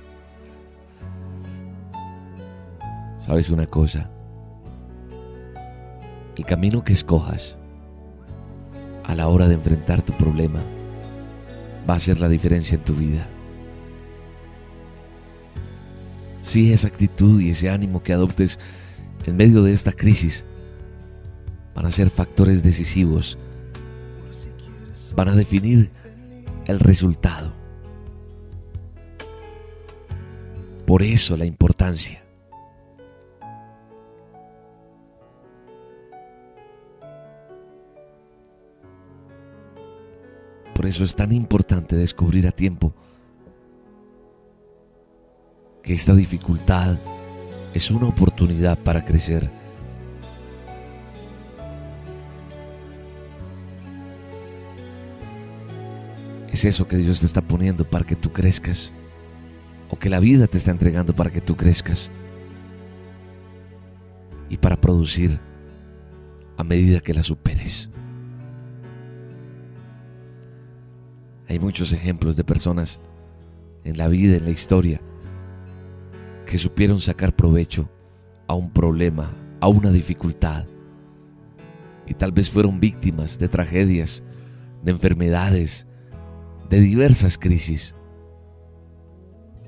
¿Sabes 3.22 3.52
una 3.52 3.68
cosa? 3.68 4.12
El 6.36 6.44
camino 6.44 6.84
que 6.84 6.92
escojas 6.92 7.57
a 9.08 9.16
la 9.16 9.30
hora 9.30 9.48
de 9.48 9.54
enfrentar 9.54 10.02
tu 10.02 10.12
problema 10.18 10.62
va 11.90 11.94
a 11.94 11.98
hacer 11.98 12.20
la 12.20 12.28
diferencia 12.28 12.76
en 12.76 12.84
tu 12.84 12.94
vida. 12.94 13.28
Si 16.42 16.74
esa 16.74 16.90
actitud 16.90 17.40
y 17.40 17.50
ese 17.50 17.70
ánimo 17.70 18.04
que 18.04 18.12
adoptes 18.12 18.60
en 19.26 19.38
medio 19.38 19.64
de 19.64 19.72
esta 19.72 19.94
crisis 19.94 20.46
van 21.74 21.86
a 21.86 21.92
ser 21.92 22.10
factores 22.10 22.64
decisivos, 22.64 23.38
van 25.16 25.30
a 25.30 25.36
definir 25.36 25.90
el 26.66 26.80
resultado. 26.80 27.54
Por 30.86 31.02
eso 31.02 31.38
la 31.38 31.46
importancia 31.46 32.27
Por 40.78 40.86
eso 40.86 41.04
es 41.04 41.16
tan 41.16 41.32
importante 41.32 41.96
descubrir 41.96 42.46
a 42.46 42.52
tiempo 42.52 42.94
que 45.82 45.96
esta 45.96 46.14
dificultad 46.14 47.00
es 47.74 47.90
una 47.90 48.06
oportunidad 48.06 48.78
para 48.84 49.04
crecer. 49.04 49.50
es 56.52 56.64
eso 56.64 56.88
que 56.88 56.98
Dios 56.98 57.22
te 57.22 57.26
está 57.26 57.42
poniendo 57.42 57.84
para 57.84 58.06
que 58.06 58.16
tú 58.16 58.32
crezcas 58.32 58.92
o 59.90 59.98
que 59.98 60.12
la 60.12 60.20
vida 60.20 60.46
te 60.46 60.60
está 60.60 60.70
entregando 60.70 61.16
para 61.16 61.32
que 61.32 61.42
tú 61.42 61.56
crezcas 61.56 62.12
y 64.48 64.58
para 64.58 64.78
producir 64.78 65.40
a 66.56 66.64
medida 66.64 67.00
que 67.00 67.16
la 67.16 67.24
superes. 67.24 67.90
Hay 71.50 71.60
muchos 71.60 71.94
ejemplos 71.94 72.36
de 72.36 72.44
personas 72.44 73.00
en 73.84 73.98
la 73.98 74.08
vida, 74.08 74.36
en 74.36 74.44
la 74.44 74.52
historia, 74.52 75.02
que 76.46 76.58
supieron 76.58 77.00
sacar 77.00 77.36
provecho 77.36 77.90
a 78.48 78.54
un 78.54 78.72
problema, 78.72 79.32
a 79.62 79.68
una 79.68 79.92
dificultad. 79.92 80.66
Y 82.06 82.14
tal 82.14 82.32
vez 82.32 82.50
fueron 82.50 82.80
víctimas 82.80 83.40
de 83.40 83.48
tragedias, 83.48 84.24
de 84.84 84.92
enfermedades, 84.92 85.88
de 86.70 86.80
diversas 86.80 87.38
crisis. 87.38 87.96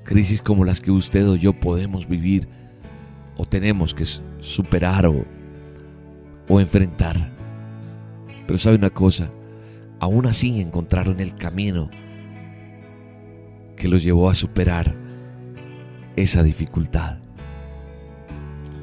Crisis 0.04 0.42
como 0.42 0.64
las 0.64 0.80
que 0.80 0.90
usted 0.90 1.28
o 1.28 1.36
yo 1.36 1.58
podemos 1.58 2.06
vivir 2.08 2.48
o 3.36 3.46
tenemos 3.46 3.94
que 3.94 4.04
superar 4.40 5.06
o, 5.06 5.24
o 6.48 6.60
enfrentar. 6.60 7.32
Pero 8.46 8.58
sabe 8.58 8.76
una 8.76 8.90
cosa, 8.90 9.30
aún 10.00 10.26
así 10.26 10.60
encontraron 10.60 11.20
el 11.20 11.36
camino 11.36 11.90
que 13.76 13.88
los 13.88 14.02
llevó 14.02 14.28
a 14.28 14.34
superar 14.34 14.96
esa 16.16 16.42
dificultad. 16.42 17.18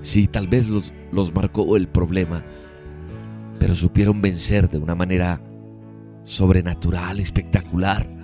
Sí, 0.02 0.28
tal 0.28 0.48
vez 0.48 0.70
los, 0.70 0.94
los 1.12 1.34
marcó 1.34 1.76
el 1.76 1.88
problema, 1.88 2.44
pero 3.60 3.76
supieron 3.76 4.22
vencer 4.22 4.70
de 4.70 4.78
una 4.78 4.96
manera 4.96 5.42
sobrenatural, 6.24 7.20
espectacular. 7.20 8.17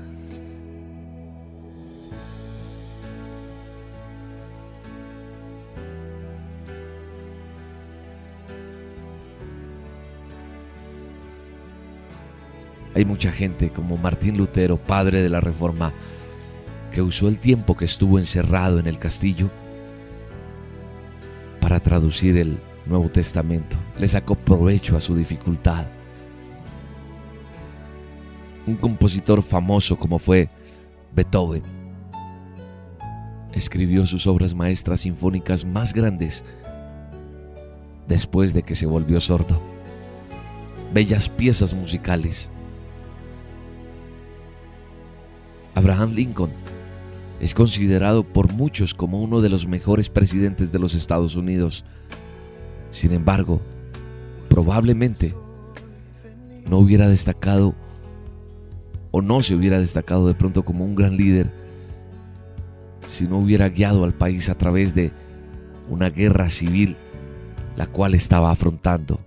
Hay 12.96 13.06
mucha 13.06 13.32
gente 13.32 13.70
como 13.72 13.98
Martín 13.98 14.38
Lutero, 14.38 14.78
padre 14.78 15.22
de 15.22 15.30
la 15.30 15.42
Reforma, 15.42 15.94
que 16.92 17.02
usó 17.02 17.28
el 17.28 17.40
tiempo 17.40 17.76
que 17.76 17.86
estuvo 17.86 18.20
encerrado 18.20 18.80
en 18.80 18.88
el 18.88 19.00
castillo 19.00 19.50
para 21.60 21.80
traducir 21.80 22.38
el 22.38 22.60
Nuevo 22.86 23.10
Testamento. 23.10 23.78
Le 23.98 24.08
sacó 24.08 24.36
provecho 24.36 24.96
a 24.96 25.02
su 25.02 25.16
dificultad. 25.16 25.88
Un 28.68 28.76
compositor 28.76 29.42
famoso 29.42 29.98
como 29.98 30.20
fue 30.20 30.50
Beethoven 31.16 31.64
escribió 33.54 34.06
sus 34.06 34.28
obras 34.28 34.54
maestras 34.54 35.02
sinfónicas 35.02 35.64
más 35.64 35.94
grandes 35.94 36.44
después 38.08 38.54
de 38.54 38.64
que 38.64 38.76
se 38.76 38.86
volvió 38.86 39.20
sordo. 39.22 39.62
Bellas 40.94 41.30
piezas 41.30 41.74
musicales 41.74 42.50
Abraham 45.76 46.14
Lincoln 46.14 46.52
es 47.40 47.54
considerado 47.54 48.24
por 48.24 48.54
muchos 48.54 48.94
como 48.94 49.22
uno 49.22 49.42
de 49.42 49.50
los 49.50 49.68
mejores 49.68 50.10
presidentes 50.10 50.72
de 50.72 50.80
los 50.80 50.94
Estados 50.94 51.36
Unidos. 51.36 51.84
Sin 52.92 53.12
embargo, 53.12 53.62
probablemente 54.50 55.34
no 56.70 56.80
hubiera 56.80 57.10
destacado 57.10 57.76
o 59.12 59.22
no 59.22 59.42
se 59.42 59.56
hubiera 59.56 59.80
destacado 59.80 60.28
de 60.28 60.36
pronto 60.36 60.64
como 60.64 60.86
un 60.86 60.96
gran 60.96 61.18
líder 61.18 61.52
si 63.08 63.28
no 63.28 63.40
hubiera 63.40 63.70
guiado 63.70 64.06
al 64.06 64.14
país 64.14 64.50
a 64.50 64.58
través 64.58 64.96
de 64.96 65.12
una 65.90 66.10
guerra 66.10 66.50
civil 66.50 66.96
la 67.76 67.88
cual 67.88 68.16
estaba 68.16 68.52
afrontando. 68.52 69.20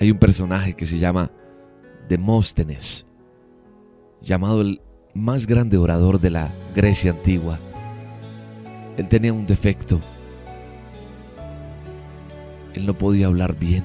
Hay 0.00 0.10
un 0.10 0.18
personaje 0.18 0.72
que 0.72 0.86
se 0.86 0.98
llama 0.98 1.30
Demóstenes, 2.08 3.06
llamado 4.22 4.62
el 4.62 4.80
más 5.12 5.46
grande 5.46 5.76
orador 5.76 6.18
de 6.18 6.30
la 6.30 6.54
Grecia 6.74 7.10
antigua. 7.10 7.60
Él 8.96 9.08
tenía 9.08 9.34
un 9.34 9.46
defecto. 9.46 10.00
Él 12.72 12.86
no 12.86 12.96
podía 12.96 13.26
hablar 13.26 13.58
bien. 13.58 13.84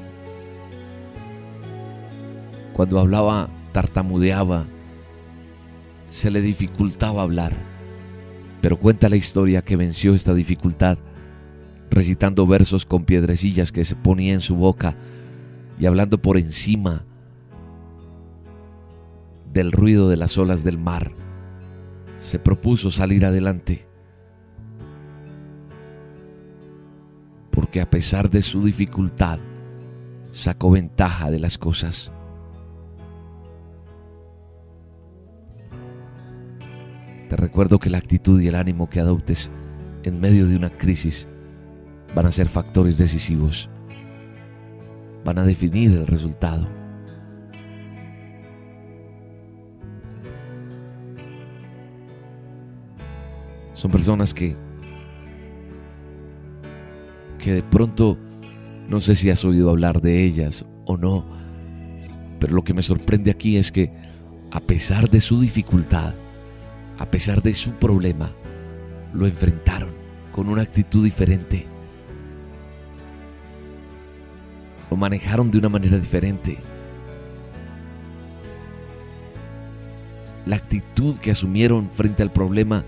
Cuando 2.71 2.97
hablaba, 2.97 3.49
tartamudeaba. 3.73 4.67
Se 6.07 6.31
le 6.31 6.39
dificultaba 6.39 7.23
hablar. 7.23 7.51
Pero 8.61 8.79
cuenta 8.79 9.09
la 9.09 9.17
historia 9.17 9.63
que 9.63 9.75
venció 9.75 10.13
esta 10.13 10.33
dificultad 10.33 10.97
recitando 11.89 12.47
versos 12.47 12.85
con 12.85 13.03
piedrecillas 13.03 13.73
que 13.73 13.83
se 13.83 13.95
ponía 13.95 14.33
en 14.33 14.39
su 14.39 14.55
boca 14.55 14.95
y 15.77 15.85
hablando 15.85 16.21
por 16.21 16.37
encima 16.37 17.05
del 19.53 19.71
ruido 19.71 20.09
de 20.09 20.17
las 20.17 20.37
olas 20.37 20.63
del 20.63 20.77
mar, 20.77 21.11
se 22.17 22.39
propuso 22.39 22.91
salir 22.91 23.25
adelante. 23.25 23.87
Porque 27.51 27.81
a 27.81 27.89
pesar 27.89 28.29
de 28.29 28.41
su 28.41 28.61
dificultad, 28.61 29.39
sacó 30.31 30.71
ventaja 30.71 31.31
de 31.31 31.39
las 31.39 31.57
cosas. 31.57 32.11
Te 37.29 37.35
recuerdo 37.37 37.79
que 37.79 37.89
la 37.89 37.97
actitud 37.97 38.39
y 38.41 38.47
el 38.47 38.55
ánimo 38.55 38.89
que 38.89 38.99
adoptes 38.99 39.49
en 40.03 40.19
medio 40.19 40.47
de 40.47 40.55
una 40.55 40.69
crisis 40.69 41.27
van 42.13 42.25
a 42.25 42.31
ser 42.31 42.47
factores 42.47 42.97
decisivos 42.97 43.69
van 45.25 45.39
a 45.39 45.43
definir 45.43 45.91
el 45.91 46.07
resultado. 46.07 46.67
Son 53.73 53.91
personas 53.91 54.33
que 54.33 54.55
que 57.39 57.53
de 57.53 57.63
pronto 57.63 58.17
no 58.87 59.01
sé 59.01 59.13
si 59.13 59.29
has 59.29 59.43
oído 59.45 59.69
hablar 59.69 60.01
de 60.01 60.23
ellas 60.23 60.65
o 60.85 60.95
no, 60.95 61.25
pero 62.39 62.55
lo 62.55 62.63
que 62.63 62.73
me 62.73 62.81
sorprende 62.81 63.31
aquí 63.31 63.57
es 63.57 63.71
que 63.71 63.91
a 64.51 64.59
pesar 64.59 65.09
de 65.09 65.19
su 65.19 65.41
dificultad, 65.41 66.15
a 66.97 67.05
pesar 67.07 67.41
de 67.41 67.53
su 67.53 67.71
problema, 67.73 68.31
lo 69.13 69.25
enfrentaron 69.25 69.89
con 70.31 70.49
una 70.49 70.61
actitud 70.61 71.03
diferente 71.03 71.67
lo 74.89 74.97
manejaron 74.97 75.51
de 75.51 75.57
una 75.57 75.69
manera 75.69 75.97
diferente. 75.97 76.57
La 80.45 80.57
actitud 80.57 81.17
que 81.17 81.31
asumieron 81.31 81.89
frente 81.89 82.21
al 82.21 82.31
problema 82.31 82.85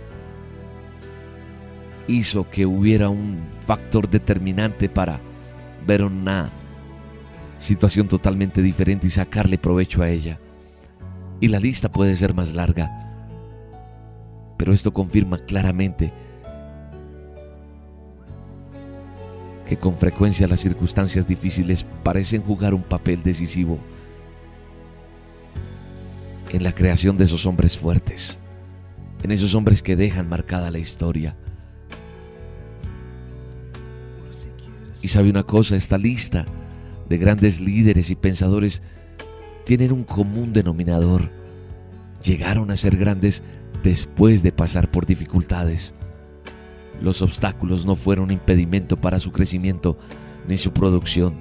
hizo 2.08 2.50
que 2.50 2.66
hubiera 2.66 3.10
un 3.10 3.40
factor 3.66 4.10
determinante 4.10 4.90
para 4.90 5.20
ver 5.86 6.04
una 6.04 6.50
situación 7.58 8.08
totalmente 8.08 8.62
diferente 8.62 9.08
y 9.08 9.10
sacarle 9.10 9.58
provecho 9.58 10.02
a 10.02 10.10
ella. 10.10 10.40
Y 11.40 11.48
la 11.48 11.60
lista 11.60 11.92
puede 11.92 12.16
ser 12.16 12.34
más 12.34 12.54
larga, 12.54 12.92
pero 14.58 14.74
esto 14.74 14.94
confirma 14.94 15.40
claramente 15.40 16.14
que 19.68 19.78
con 19.78 19.98
frecuencia 19.98 20.48
las 20.48 20.62
circunstancias 20.62 21.28
difíciles 21.28 21.86
parecen 22.04 22.42
jugar 22.42 22.74
un 22.74 22.84
papel 22.84 23.22
decisivo 23.22 23.78
en 26.50 26.64
la 26.64 26.74
creación 26.74 27.18
de 27.18 27.26
esos 27.26 27.46
hombres 27.46 27.78
fuertes, 27.78 28.40
en 29.22 29.32
esos 29.32 29.54
hombres 29.56 29.84
que 29.84 29.98
dejan 29.98 30.30
marcada 30.30 30.72
la 30.72 30.80
historia. 30.80 31.36
Y 35.02 35.10
sabe 35.10 35.30
una 35.30 35.44
cosa, 35.44 35.76
esta 35.76 35.98
lista 35.98 36.46
de 37.10 37.18
grandes 37.18 37.60
líderes 37.60 38.10
y 38.10 38.16
pensadores 38.16 38.82
tienen 39.66 39.92
un 39.92 40.04
común 40.04 40.54
denominador. 40.54 41.30
Llegaron 42.24 42.72
a 42.72 42.78
ser 42.78 42.96
grandes 42.96 43.44
después 43.84 44.44
de 44.44 44.54
pasar 44.54 44.90
por 44.90 45.06
dificultades. 45.06 45.94
Los 47.02 47.22
obstáculos 47.22 47.86
no 47.86 47.96
fueron 47.96 48.32
impedimento 48.32 48.98
para 48.98 49.20
su 49.20 49.32
crecimiento 49.32 49.98
ni 50.48 50.58
su 50.58 50.72
producción. 50.72 51.34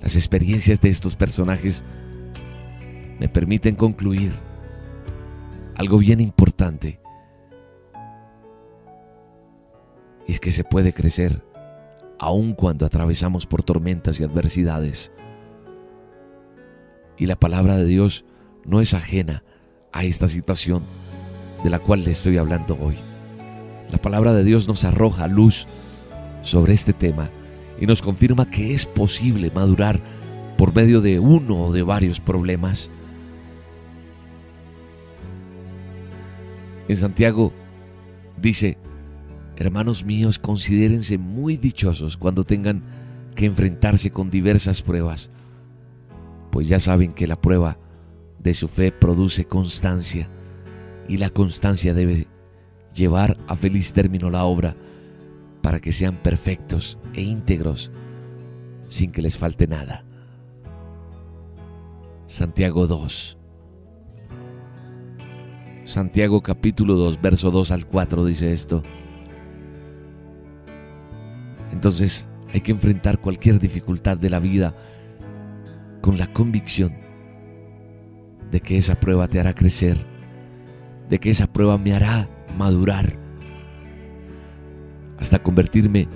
Las 0.00 0.16
experiencias 0.16 0.80
de 0.80 0.88
estos 0.88 1.16
personajes 1.16 1.84
me 3.18 3.28
permiten 3.28 3.74
concluir 3.74 4.32
algo 5.74 5.98
bien 5.98 6.20
importante. 6.20 7.00
Y 10.26 10.32
es 10.32 10.40
que 10.40 10.52
se 10.52 10.64
puede 10.64 10.92
crecer 10.92 11.44
aun 12.18 12.54
cuando 12.54 12.86
atravesamos 12.86 13.46
por 13.46 13.62
tormentas 13.62 14.18
y 14.20 14.24
adversidades. 14.24 15.12
Y 17.18 17.26
la 17.26 17.36
palabra 17.36 17.76
de 17.76 17.84
Dios 17.84 18.24
no 18.64 18.80
es 18.80 18.94
ajena 18.94 19.42
a 19.92 20.04
esta 20.04 20.28
situación 20.28 20.84
de 21.62 21.70
la 21.70 21.78
cual 21.78 22.04
le 22.04 22.10
estoy 22.10 22.38
hablando 22.38 22.76
hoy. 22.80 22.96
La 23.90 23.98
palabra 23.98 24.32
de 24.32 24.44
Dios 24.44 24.66
nos 24.68 24.84
arroja 24.84 25.28
luz 25.28 25.66
sobre 26.42 26.74
este 26.74 26.92
tema 26.92 27.30
y 27.80 27.86
nos 27.86 28.02
confirma 28.02 28.50
que 28.50 28.74
es 28.74 28.86
posible 28.86 29.50
madurar 29.54 30.00
por 30.56 30.74
medio 30.74 31.00
de 31.00 31.18
uno 31.18 31.66
o 31.66 31.72
de 31.72 31.82
varios 31.82 32.20
problemas. 32.20 32.90
En 36.88 36.96
Santiago 36.96 37.52
dice, 38.40 38.78
hermanos 39.56 40.04
míos, 40.04 40.38
considérense 40.38 41.18
muy 41.18 41.56
dichosos 41.56 42.16
cuando 42.16 42.44
tengan 42.44 42.82
que 43.34 43.46
enfrentarse 43.46 44.10
con 44.10 44.30
diversas 44.30 44.82
pruebas, 44.82 45.30
pues 46.50 46.68
ya 46.68 46.80
saben 46.80 47.12
que 47.12 47.26
la 47.26 47.40
prueba 47.40 47.78
de 48.38 48.54
su 48.54 48.68
fe 48.68 48.92
produce 48.92 49.44
constancia 49.44 50.28
y 51.08 51.18
la 51.18 51.30
constancia 51.30 51.92
debe 51.92 52.26
llevar 52.96 53.36
a 53.46 53.56
feliz 53.56 53.92
término 53.92 54.30
la 54.30 54.44
obra 54.44 54.74
para 55.62 55.80
que 55.80 55.92
sean 55.92 56.16
perfectos 56.16 56.98
e 57.14 57.22
íntegros 57.22 57.90
sin 58.88 59.12
que 59.12 59.22
les 59.22 59.36
falte 59.36 59.66
nada. 59.66 60.04
Santiago 62.26 62.86
2. 62.86 63.38
Santiago 65.84 66.42
capítulo 66.42 66.94
2, 66.94 67.20
verso 67.20 67.50
2 67.50 67.70
al 67.70 67.86
4 67.86 68.24
dice 68.24 68.52
esto. 68.52 68.82
Entonces 71.70 72.26
hay 72.52 72.60
que 72.60 72.72
enfrentar 72.72 73.20
cualquier 73.20 73.60
dificultad 73.60 74.16
de 74.16 74.30
la 74.30 74.40
vida 74.40 74.74
con 76.00 76.18
la 76.18 76.32
convicción 76.32 76.96
de 78.50 78.60
que 78.60 78.76
esa 78.76 78.98
prueba 78.98 79.28
te 79.28 79.40
hará 79.40 79.54
crecer, 79.54 79.96
de 81.08 81.18
que 81.18 81.30
esa 81.30 81.52
prueba 81.52 81.76
me 81.78 81.92
hará 81.92 82.28
madurar, 82.56 83.16
hasta 85.18 85.38
convertirme 85.42 86.08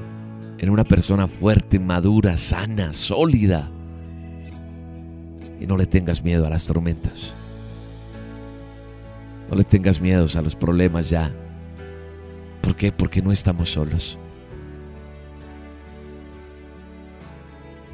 en 0.59 0.70
una 0.70 0.85
persona 0.85 1.26
fuerte, 1.26 1.79
madura, 1.79 2.37
sana, 2.37 2.92
sólida. 2.92 3.70
Y 5.59 5.66
no 5.66 5.76
le 5.76 5.87
tengas 5.87 6.22
miedo 6.22 6.46
a 6.46 6.50
las 6.50 6.66
tormentas. 6.66 7.33
No 9.50 9.57
le 9.57 9.64
tengas 9.64 10.00
miedo 10.00 10.26
a 10.35 10.42
los 10.42 10.55
problemas 10.55 11.11
ya. 11.11 11.33
¿Por 12.61 12.76
qué? 12.76 12.92
Porque 12.92 13.22
no 13.22 13.33
estamos 13.33 13.70
solos. 13.70 14.18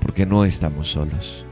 Porque 0.01 0.27
no 0.27 0.45
estamos 0.45 0.89
solos. 0.89 1.47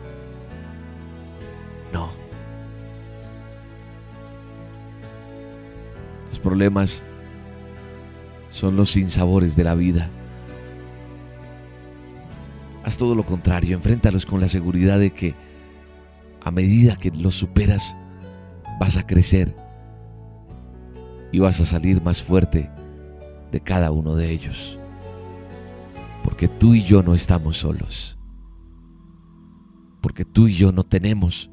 Los 6.34 6.40
problemas 6.40 7.04
son 8.50 8.74
los 8.74 8.90
sinsabores 8.90 9.54
de 9.54 9.62
la 9.62 9.76
vida. 9.76 10.10
Haz 12.82 12.98
todo 12.98 13.14
lo 13.14 13.24
contrario, 13.24 13.76
enfréntalos 13.76 14.26
con 14.26 14.40
la 14.40 14.48
seguridad 14.48 14.98
de 14.98 15.12
que 15.12 15.36
a 16.42 16.50
medida 16.50 16.96
que 16.96 17.12
los 17.12 17.36
superas, 17.36 17.94
vas 18.80 18.96
a 18.96 19.06
crecer 19.06 19.54
y 21.30 21.38
vas 21.38 21.60
a 21.60 21.66
salir 21.66 22.02
más 22.02 22.20
fuerte 22.20 22.68
de 23.52 23.60
cada 23.60 23.92
uno 23.92 24.16
de 24.16 24.32
ellos. 24.32 24.76
Porque 26.24 26.48
tú 26.48 26.74
y 26.74 26.82
yo 26.82 27.04
no 27.04 27.14
estamos 27.14 27.58
solos. 27.58 28.18
Porque 30.00 30.24
tú 30.24 30.48
y 30.48 30.54
yo 30.54 30.72
no 30.72 30.82
tenemos 30.82 31.48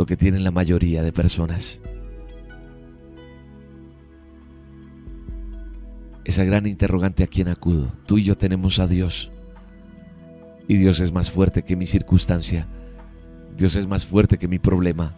lo 0.00 0.06
que 0.06 0.16
tienen 0.16 0.44
la 0.44 0.50
mayoría 0.50 1.02
de 1.02 1.12
personas. 1.12 1.78
Esa 6.24 6.42
gran 6.44 6.66
interrogante 6.66 7.22
a 7.22 7.26
quién 7.26 7.48
acudo. 7.48 7.92
Tú 8.06 8.16
y 8.16 8.24
yo 8.24 8.34
tenemos 8.34 8.78
a 8.78 8.86
Dios. 8.86 9.30
Y 10.66 10.78
Dios 10.78 11.00
es 11.00 11.12
más 11.12 11.30
fuerte 11.30 11.64
que 11.64 11.76
mi 11.76 11.84
circunstancia. 11.84 12.66
Dios 13.58 13.76
es 13.76 13.86
más 13.86 14.06
fuerte 14.06 14.38
que 14.38 14.48
mi 14.48 14.58
problema. 14.58 15.12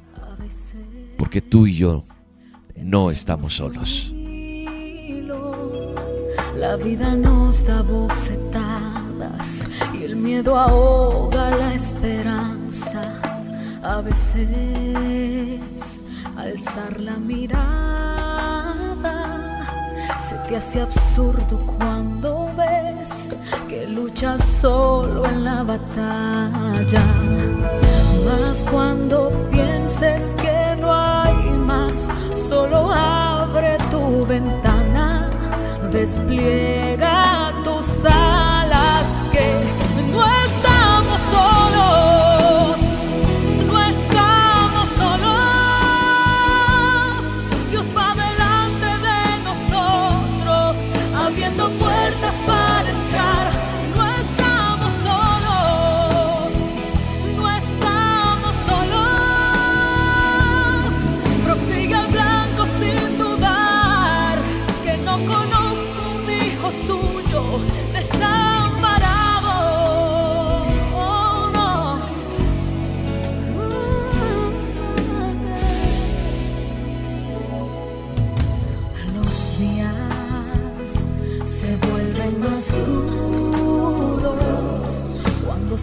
Porque 1.16 1.40
tú 1.40 1.68
y 1.68 1.76
yo 1.76 2.02
no 2.76 3.12
estamos 3.12 3.54
solos. 3.54 4.12
La 6.58 6.74
vida 6.74 7.14
nos 7.14 7.64
da 7.64 7.82
bofetadas 7.82 9.70
y 9.94 10.02
el 10.02 10.16
miedo 10.16 10.58
ahoga 10.58 11.56
la 11.56 11.72
esperanza. 11.72 13.31
A 13.82 14.00
veces 14.00 14.46
alzar 16.36 17.00
la 17.00 17.16
mirada 17.16 17.72
se 20.18 20.36
te 20.48 20.56
hace 20.56 20.82
absurdo 20.82 21.58
cuando 21.78 22.48
ves 22.56 23.34
que 23.68 23.88
luchas 23.88 24.44
solo 24.44 25.26
en 25.26 25.44
la 25.44 25.64
batalla. 25.64 27.04
Más 28.24 28.64
cuando 28.70 29.32
pienses 29.50 30.36
que 30.36 30.76
no 30.80 30.92
hay 30.94 31.50
más, 31.50 32.08
solo 32.34 32.88
abre 32.92 33.76
tu 33.90 34.24
ventana, 34.26 35.28
despliega 35.90 37.41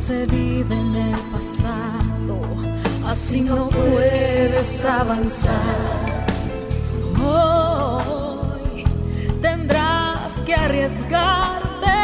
se 0.09 0.25
vive 0.25 0.75
en 0.75 0.95
el 0.95 1.19
pasado. 1.35 2.35
Así 3.05 3.41
no 3.41 3.69
puedes 3.69 4.83
avanzar. 4.83 5.53
Hoy 7.23 8.85
tendrás 9.39 10.33
que 10.47 10.55
arriesgarte, 10.55 11.99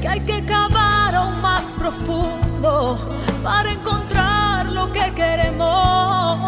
que 0.00 0.08
hay 0.08 0.20
que 0.20 0.42
cavar 0.46 1.14
aún 1.14 1.38
más 1.42 1.64
profundo 1.78 2.96
para 3.42 3.72
encontrar 3.72 4.64
lo 4.64 4.90
que 4.90 5.06
queremos. 5.14 6.38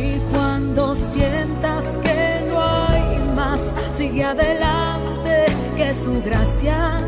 Y 0.00 0.18
cuando 0.32 0.94
sientas 0.94 1.84
que 2.04 2.46
no 2.48 2.56
hay 2.86 3.18
más, 3.36 3.60
sigue 3.98 4.24
adelante, 4.24 5.44
que 5.76 5.92
su 5.92 6.22
gracia 6.22 6.98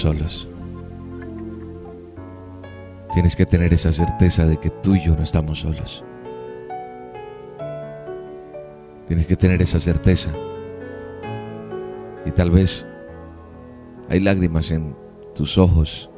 solos. 0.00 0.48
Tienes 3.12 3.34
que 3.36 3.44
tener 3.44 3.72
esa 3.74 3.92
certeza 3.92 4.46
de 4.46 4.56
que 4.56 4.70
tú 4.70 4.94
y 4.94 5.04
yo 5.04 5.16
no 5.16 5.22
estamos 5.22 5.60
solos. 5.60 6.04
Tienes 9.06 9.26
que 9.26 9.36
tener 9.36 9.60
esa 9.60 9.80
certeza. 9.80 10.30
Y 12.24 12.30
tal 12.30 12.50
vez 12.50 12.86
hay 14.08 14.20
lágrimas 14.20 14.70
en 14.70 14.94
tus 15.34 15.58
ojos, 15.58 16.08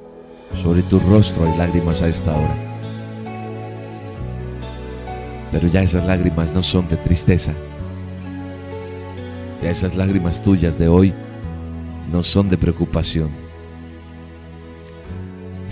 sobre 0.63 0.83
tu 0.83 0.99
rostro 1.01 1.45
hay 1.45 1.57
lágrimas 1.57 2.03
a 2.03 2.09
esta 2.09 2.37
hora. 2.37 2.57
Pero 5.51 5.69
ya 5.69 5.83
esas 5.83 6.07
lágrimas 6.07 6.55
no 6.55 6.63
son 6.63 6.89
de 6.89 6.97
tristeza. 6.97 7.53
Ya 9.63 9.71
esas 9.71 9.95
lágrimas 9.95 10.43
tuyas 10.43 10.79
de 10.79 10.89
hoy 10.89 11.15
no 12.11 12.23
son 12.23 12.49
de 12.49 12.59
preocupación. 12.59 13.42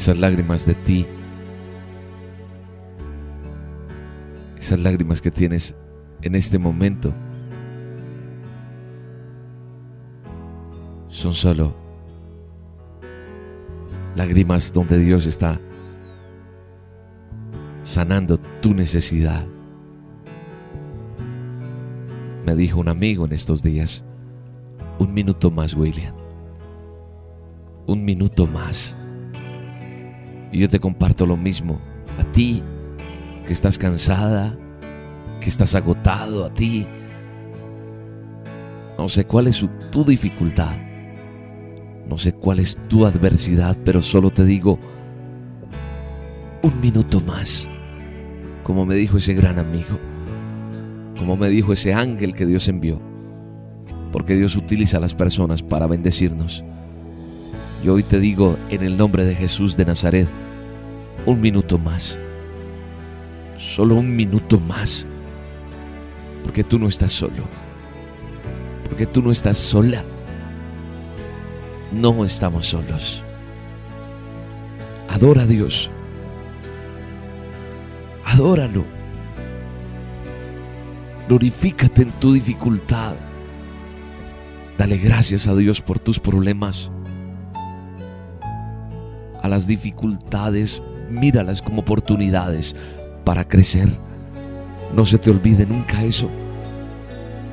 Esas 0.00 0.16
lágrimas 0.16 0.64
de 0.64 0.72
ti, 0.72 1.06
esas 4.58 4.78
lágrimas 4.78 5.20
que 5.20 5.30
tienes 5.30 5.76
en 6.22 6.34
este 6.36 6.58
momento, 6.58 7.12
son 11.08 11.34
solo 11.34 11.76
lágrimas 14.16 14.72
donde 14.72 14.96
Dios 14.96 15.26
está 15.26 15.60
sanando 17.82 18.38
tu 18.62 18.72
necesidad. 18.72 19.46
Me 22.46 22.56
dijo 22.56 22.80
un 22.80 22.88
amigo 22.88 23.26
en 23.26 23.32
estos 23.32 23.62
días, 23.62 24.02
un 24.98 25.12
minuto 25.12 25.50
más, 25.50 25.74
William 25.74 26.14
un 27.86 28.04
minuto 28.04 28.46
más. 28.46 28.96
Y 30.52 30.58
yo 30.58 30.68
te 30.68 30.80
comparto 30.80 31.26
lo 31.26 31.36
mismo. 31.36 31.80
A 32.18 32.24
ti 32.24 32.62
que 33.46 33.52
estás 33.52 33.78
cansada, 33.78 34.56
que 35.40 35.48
estás 35.48 35.74
agotado, 35.74 36.44
a 36.44 36.52
ti. 36.52 36.86
No 38.98 39.08
sé 39.08 39.24
cuál 39.24 39.46
es 39.46 39.66
tu 39.90 40.04
dificultad. 40.04 40.76
No 42.06 42.18
sé 42.18 42.32
cuál 42.32 42.58
es 42.58 42.78
tu 42.88 43.06
adversidad, 43.06 43.76
pero 43.84 44.02
solo 44.02 44.30
te 44.30 44.44
digo 44.44 44.78
un 46.62 46.80
minuto 46.80 47.20
más. 47.20 47.68
Como 48.62 48.84
me 48.84 48.94
dijo 48.94 49.16
ese 49.16 49.34
gran 49.34 49.58
amigo. 49.58 49.98
Como 51.18 51.36
me 51.36 51.48
dijo 51.48 51.72
ese 51.72 51.94
ángel 51.94 52.34
que 52.34 52.46
Dios 52.46 52.68
envió. 52.68 53.00
Porque 54.12 54.34
Dios 54.34 54.56
utiliza 54.56 54.98
a 54.98 55.00
las 55.00 55.14
personas 55.14 55.62
para 55.62 55.86
bendecirnos. 55.86 56.64
Yo 57.82 57.94
hoy 57.94 58.02
te 58.02 58.20
digo 58.20 58.58
en 58.68 58.82
el 58.82 58.98
nombre 58.98 59.24
de 59.24 59.34
Jesús 59.34 59.74
de 59.74 59.86
Nazaret, 59.86 60.28
un 61.24 61.40
minuto 61.40 61.78
más. 61.78 62.18
Solo 63.56 63.94
un 63.94 64.14
minuto 64.14 64.60
más. 64.60 65.06
Porque 66.44 66.62
tú 66.62 66.78
no 66.78 66.88
estás 66.88 67.12
solo. 67.12 67.48
Porque 68.84 69.06
tú 69.06 69.22
no 69.22 69.30
estás 69.30 69.56
sola. 69.56 70.04
No 71.90 72.22
estamos 72.22 72.66
solos. 72.66 73.24
Adora 75.08 75.42
a 75.42 75.46
Dios. 75.46 75.90
Adóralo. 78.24 78.84
Glorifícate 81.28 82.02
en 82.02 82.10
tu 82.12 82.34
dificultad. 82.34 83.14
Dale 84.76 84.98
gracias 84.98 85.46
a 85.46 85.54
Dios 85.54 85.80
por 85.80 85.98
tus 85.98 86.20
problemas 86.20 86.90
a 89.42 89.48
las 89.48 89.66
dificultades, 89.66 90.82
míralas 91.10 91.62
como 91.62 91.80
oportunidades 91.80 92.74
para 93.24 93.46
crecer. 93.46 93.88
No 94.94 95.04
se 95.04 95.18
te 95.18 95.30
olvide 95.30 95.66
nunca 95.66 96.02
eso, 96.04 96.28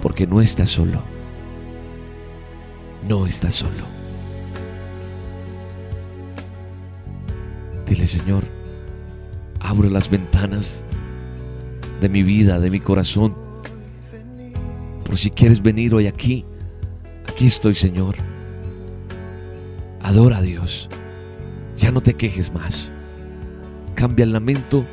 porque 0.01 0.25
no 0.25 0.41
estás 0.41 0.69
solo. 0.69 1.01
No 3.07 3.25
estás 3.27 3.55
solo. 3.55 3.85
Dile, 7.87 8.05
Señor, 8.05 8.43
abro 9.59 9.89
las 9.89 10.09
ventanas 10.09 10.83
de 12.01 12.09
mi 12.09 12.23
vida, 12.23 12.59
de 12.59 12.69
mi 12.69 12.79
corazón. 12.79 13.33
Por 15.05 15.17
si 15.17 15.31
quieres 15.31 15.61
venir 15.61 15.93
hoy 15.93 16.07
aquí, 16.07 16.45
aquí 17.27 17.45
estoy, 17.45 17.75
Señor. 17.75 18.15
Adora 20.01 20.37
a 20.37 20.41
Dios. 20.41 20.89
Ya 21.77 21.91
no 21.91 22.01
te 22.01 22.13
quejes 22.13 22.51
más. 22.53 22.91
Cambia 23.95 24.23
el 24.23 24.33
lamento 24.33 24.85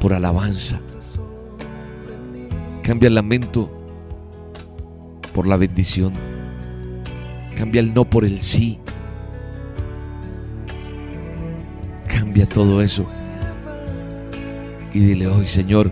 por 0.00 0.12
alabanza. 0.12 0.80
Cambia 2.82 3.08
el 3.08 3.14
lamento 3.14 3.70
por 5.34 5.46
la 5.46 5.56
bendición. 5.56 6.14
Cambia 7.56 7.80
el 7.80 7.92
no 7.92 8.04
por 8.04 8.24
el 8.24 8.40
sí. 8.40 8.78
Cambia 12.06 12.46
todo 12.46 12.80
eso. 12.80 13.06
Y 14.94 15.00
dile 15.00 15.26
hoy, 15.26 15.46
Señor, 15.46 15.90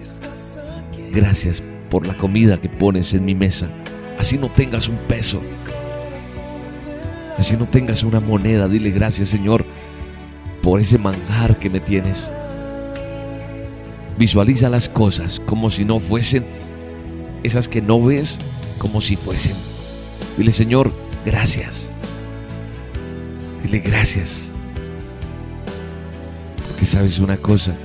gracias 1.13 1.63
por 1.91 2.07
la 2.07 2.17
comida 2.17 2.61
que 2.61 2.69
pones 2.69 3.13
en 3.15 3.25
mi 3.25 3.35
mesa. 3.35 3.71
Así 4.19 4.39
no 4.39 4.49
tengas 4.49 4.89
un 4.89 4.97
peso. 5.09 5.41
Así 7.47 7.57
no 7.57 7.69
tengas 7.69 8.03
una 8.03 8.19
moneda, 8.19 8.67
dile 8.67 8.91
gracias 8.91 9.29
Señor 9.29 9.65
por 10.65 10.81
ese 10.81 10.99
manjar 10.99 11.57
que 11.57 11.71
me 11.71 11.79
tienes. 11.79 12.33
Visualiza 14.19 14.69
las 14.69 14.89
cosas 14.89 15.39
como 15.47 15.71
si 15.71 15.85
no 15.85 16.01
fuesen, 16.01 16.45
esas 17.45 17.69
que 17.69 17.81
no 17.81 18.05
ves 18.05 18.39
como 18.79 19.01
si 19.01 19.15
fuesen. 19.15 19.55
Dile 20.37 20.51
Señor, 20.51 20.93
gracias. 21.25 21.89
Dile 23.63 23.79
gracias. 23.79 24.51
Porque 26.67 26.85
sabes 26.85 27.21
una 27.21 27.37
cosa, 27.37 27.77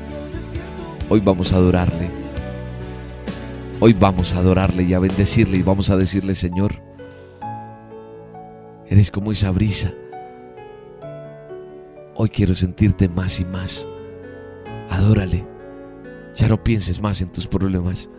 hoy 1.07 1.20
vamos 1.20 1.53
a 1.53 1.57
adorarle. 1.57 2.09
Hoy 3.80 3.93
vamos 3.93 4.34
a 4.34 4.39
adorarle 4.39 4.82
y 4.82 4.95
a 4.95 4.99
bendecirle 4.99 5.57
y 5.57 5.62
vamos 5.62 5.91
a 5.91 5.97
decirle 5.97 6.34
Señor, 6.34 6.82
Eres 8.91 9.09
como 9.09 9.31
esa 9.31 9.51
brisa. 9.51 9.93
Hoy 12.13 12.27
quiero 12.27 12.53
sentirte 12.53 13.07
más 13.07 13.39
y 13.39 13.45
más. 13.45 13.87
Adórale. 14.89 15.47
Ya 16.35 16.49
no 16.49 16.61
pienses 16.61 17.01
más 17.01 17.21
en 17.21 17.31
tus 17.31 17.47
problemas. 17.47 18.09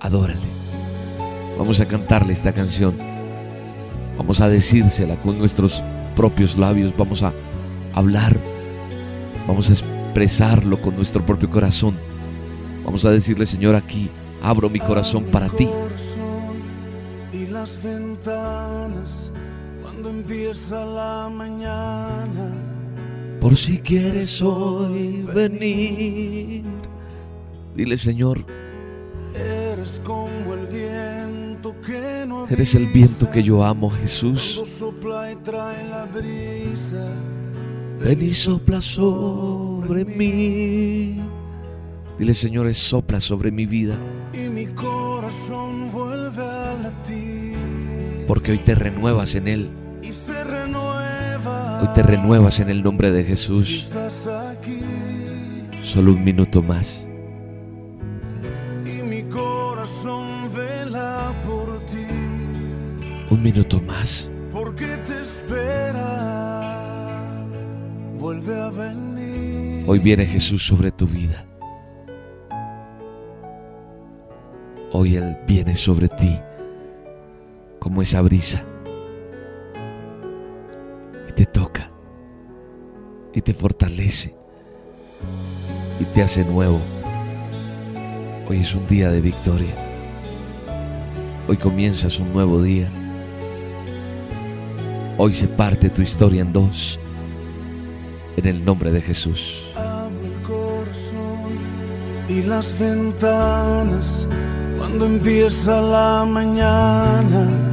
Adórale. 0.00 0.48
Vamos 1.58 1.80
a 1.80 1.86
cantarle 1.86 2.32
esta 2.32 2.54
canción. 2.54 2.96
Vamos 4.16 4.40
a 4.40 4.48
decírsela 4.48 5.20
con 5.20 5.38
nuestros 5.38 5.84
propios 6.16 6.56
labios. 6.56 6.96
Vamos 6.96 7.22
a 7.22 7.34
hablar. 7.92 8.34
Vamos 9.46 9.68
a 9.68 9.74
expresarlo 9.74 10.80
con 10.80 10.96
nuestro 10.96 11.26
propio 11.26 11.50
corazón. 11.50 11.98
Vamos 12.86 13.04
a 13.04 13.10
decirle, 13.10 13.44
Señor, 13.44 13.76
aquí 13.76 14.10
abro 14.40 14.70
mi 14.70 14.78
corazón 14.78 15.24
para 15.24 15.50
ti 15.50 15.68
las 17.64 17.82
ventanas 17.82 19.32
cuando 19.80 20.10
empieza 20.10 20.84
la 20.84 21.30
mañana. 21.30 22.46
Por 23.40 23.56
si 23.56 23.78
quieres 23.78 24.42
hoy 24.42 25.22
venir. 25.34 26.62
Dile, 27.74 27.96
Señor, 27.96 28.44
Eres 29.34 30.00
como 30.04 30.52
el 30.52 30.66
viento 30.66 31.74
que 31.80 32.26
no 32.28 32.46
eres 32.48 32.74
el 32.74 32.86
viento 32.86 33.30
que 33.30 33.42
yo 33.42 33.64
amo, 33.64 33.88
Jesús. 33.88 34.60
Sopla 34.78 35.32
y 35.32 35.36
trae 35.36 35.88
la 35.88 36.04
brisa. 36.04 37.06
Ven 37.98 38.22
y 38.22 38.34
sopla 38.34 38.82
sobre 38.82 40.04
mí. 40.04 41.16
Dile, 42.18 42.34
Señor, 42.34 42.72
sopla 42.74 43.20
sobre 43.20 43.50
mi 43.50 43.64
vida. 43.64 43.96
Y 44.34 44.50
mi 44.50 44.66
corazón 44.66 45.90
vuelve 45.90 46.42
a 46.42 46.74
latir. 46.74 47.33
Porque 48.26 48.52
hoy 48.52 48.58
te 48.58 48.74
renuevas 48.74 49.34
en 49.34 49.48
Él. 49.48 49.70
Hoy 51.80 51.88
te 51.94 52.02
renuevas 52.02 52.60
en 52.60 52.70
el 52.70 52.82
nombre 52.82 53.10
de 53.10 53.24
Jesús. 53.24 53.92
Solo 55.80 56.12
un 56.12 56.24
minuto 56.24 56.62
más. 56.62 57.06
Un 63.30 63.42
minuto 63.42 63.80
más. 63.82 64.30
Porque 64.50 64.86
te 65.04 65.20
espera. 65.20 66.00
Vuelve 68.14 68.60
a 68.60 68.70
venir. 68.70 69.84
Hoy 69.86 69.98
viene 69.98 70.24
Jesús 70.24 70.66
sobre 70.66 70.90
tu 70.90 71.06
vida. 71.06 71.44
Hoy 74.92 75.16
Él 75.16 75.36
viene 75.46 75.76
sobre 75.76 76.08
ti 76.08 76.38
como 77.84 78.00
esa 78.00 78.22
brisa. 78.22 78.64
Y 81.28 81.32
te 81.32 81.44
toca. 81.44 81.90
Y 83.34 83.42
te 83.42 83.52
fortalece. 83.52 84.34
Y 86.00 86.04
te 86.06 86.22
hace 86.22 86.46
nuevo. 86.46 86.80
Hoy 88.48 88.60
es 88.60 88.74
un 88.74 88.86
día 88.86 89.10
de 89.10 89.20
victoria. 89.20 89.74
Hoy 91.46 91.58
comienzas 91.58 92.18
un 92.20 92.32
nuevo 92.32 92.62
día. 92.62 92.90
Hoy 95.18 95.34
se 95.34 95.46
parte 95.46 95.90
tu 95.90 96.00
historia 96.00 96.40
en 96.40 96.54
dos. 96.54 96.98
En 98.38 98.46
el 98.46 98.64
nombre 98.64 98.92
de 98.92 99.02
Jesús. 99.02 99.68
Abro 99.76 100.24
el 100.24 100.40
corazón 100.40 101.58
y 102.30 102.42
las 102.44 102.78
ventanas 102.78 104.26
cuando 104.78 105.04
empieza 105.04 105.82
la 105.82 106.24
mañana. 106.24 107.63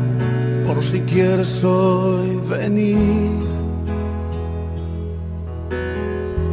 Por 0.73 0.81
si 0.81 1.01
quieres 1.01 1.65
hoy 1.65 2.39
venir. 2.49 3.29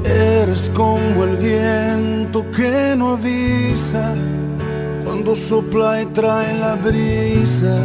Eres 0.05 0.73
como 0.75 1.23
el 1.23 1.37
viento 1.37 2.45
que 2.51 2.97
no 2.97 3.13
avisa 3.13 4.17
cuando 5.05 5.37
sopla 5.37 6.03
y 6.03 6.07
trae 6.07 6.59
la 6.59 6.75
brisa. 6.75 7.79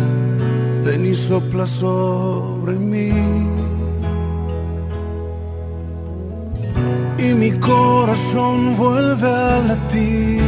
Ven 0.84 1.06
y 1.06 1.14
sopla 1.14 1.68
sobre 1.68 2.74
mí. 2.74 3.12
y 7.20 7.34
mi 7.36 7.52
corazón 7.52 8.76
vuelve 8.76 9.30
a 9.30 9.60
latir 9.60 10.42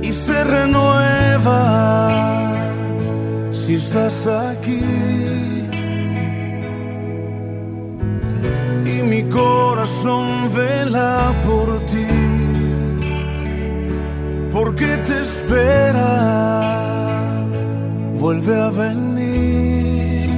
y 0.00 0.12
se 0.12 0.44
renueva 0.44 2.47
si 3.68 3.74
estás 3.74 4.26
aquí. 4.26 4.80
Y 8.92 8.94
mi 9.10 9.22
corazón 9.24 10.26
vela 10.54 11.34
por 11.46 11.66
ti, 11.92 12.08
porque 14.50 14.88
te 15.06 15.16
espera, 15.20 16.12
vuelve 18.14 18.54
a 18.68 18.70
venir. 18.70 20.30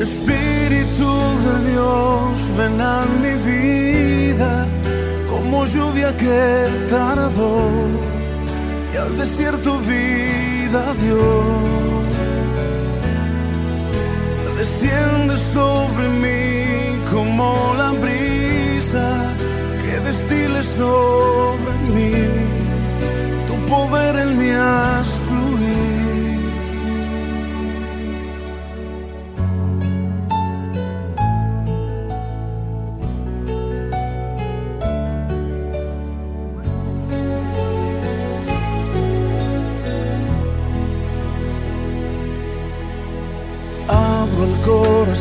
Espíritu 0.00 1.10
de 1.46 1.54
Dios, 1.70 2.32
ven 2.58 2.80
a 2.80 2.98
mi 3.22 3.34
vida 3.50 4.52
como 5.30 5.64
lluvia 5.64 6.10
que 6.16 6.40
tardó 6.88 7.56
y 8.92 8.96
al 8.96 9.16
desierto 9.16 9.78
vida. 10.68 10.94
Desciende 14.56 15.36
sobre 15.36 16.08
mí 16.08 17.00
como 17.10 17.74
la 17.76 17.92
brisa 17.92 19.34
que 19.82 20.00
destile 20.00 20.62
sobre 20.62 21.72
mí. 21.94 22.12
Tu 23.46 23.54
poder 23.66 24.16
en 24.16 24.38
mí 24.38 24.50
haz 24.50 25.20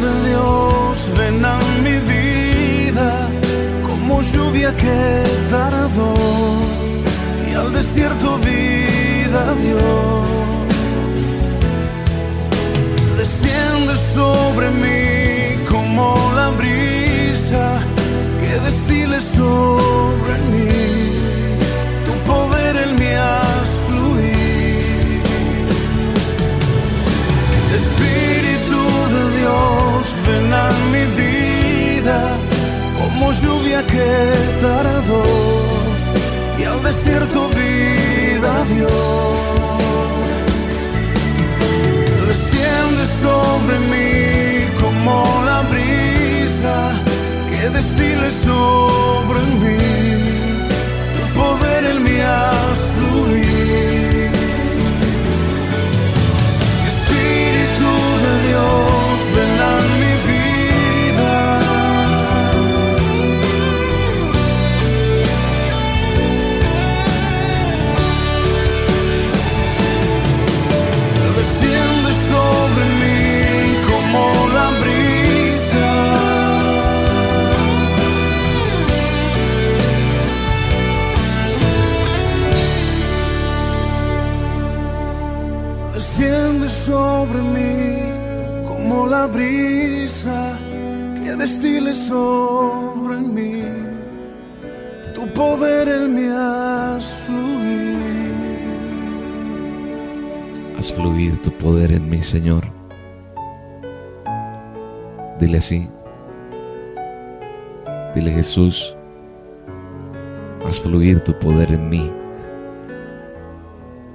De 0.00 0.28
Dios, 0.28 1.10
ven 1.16 1.44
a 1.44 1.58
mi 1.82 1.98
vida 1.98 3.28
como 3.86 4.20
lluvia 4.20 4.74
que 4.76 5.22
tardó 5.48 6.14
y 7.48 7.54
al 7.54 7.72
desierto 7.72 8.38
vida 8.38 9.54
dio. 9.62 10.22
Desciende 13.16 13.96
sobre 14.14 14.70
mí 14.70 15.05
lluvia 33.42 33.86
que 33.86 34.32
tardó 34.60 35.22
y 36.58 36.64
al 36.64 36.82
desierto 36.82 37.48
vida 37.48 38.52
dio. 38.72 38.88
Desciende 42.28 43.04
sobre 43.24 43.78
mí 43.90 44.68
como 44.80 45.42
la 45.44 45.62
brisa 45.72 46.76
que 47.50 47.68
destile 47.70 48.30
sobre 48.30 49.40
mí. 49.62 49.78
Tu 51.14 51.22
poder 51.38 51.84
en 51.92 52.02
mí 52.04 52.20
haz. 52.20 52.96
Espíritu 56.86 57.92
de 58.24 58.32
Dios, 58.48 58.85
brisa 89.26 90.58
que 91.22 91.36
destile 91.36 91.94
sobre 91.94 93.16
mí. 93.18 93.62
Tu 95.14 95.26
poder 95.28 95.88
en 95.88 96.14
mí 96.14 96.28
haz 96.28 97.16
fluir. 97.26 97.96
Haz 100.78 100.92
fluir 100.92 101.40
tu 101.42 101.50
poder 101.52 101.92
en 101.92 102.08
mí, 102.08 102.22
Señor. 102.22 102.64
Dile 105.38 105.58
así. 105.58 105.88
Dile 108.16 108.32
Jesús, 108.32 108.96
haz 110.66 110.80
fluir 110.80 111.20
tu 111.20 111.38
poder 111.38 111.70
en 111.74 111.90
mí. 111.90 112.10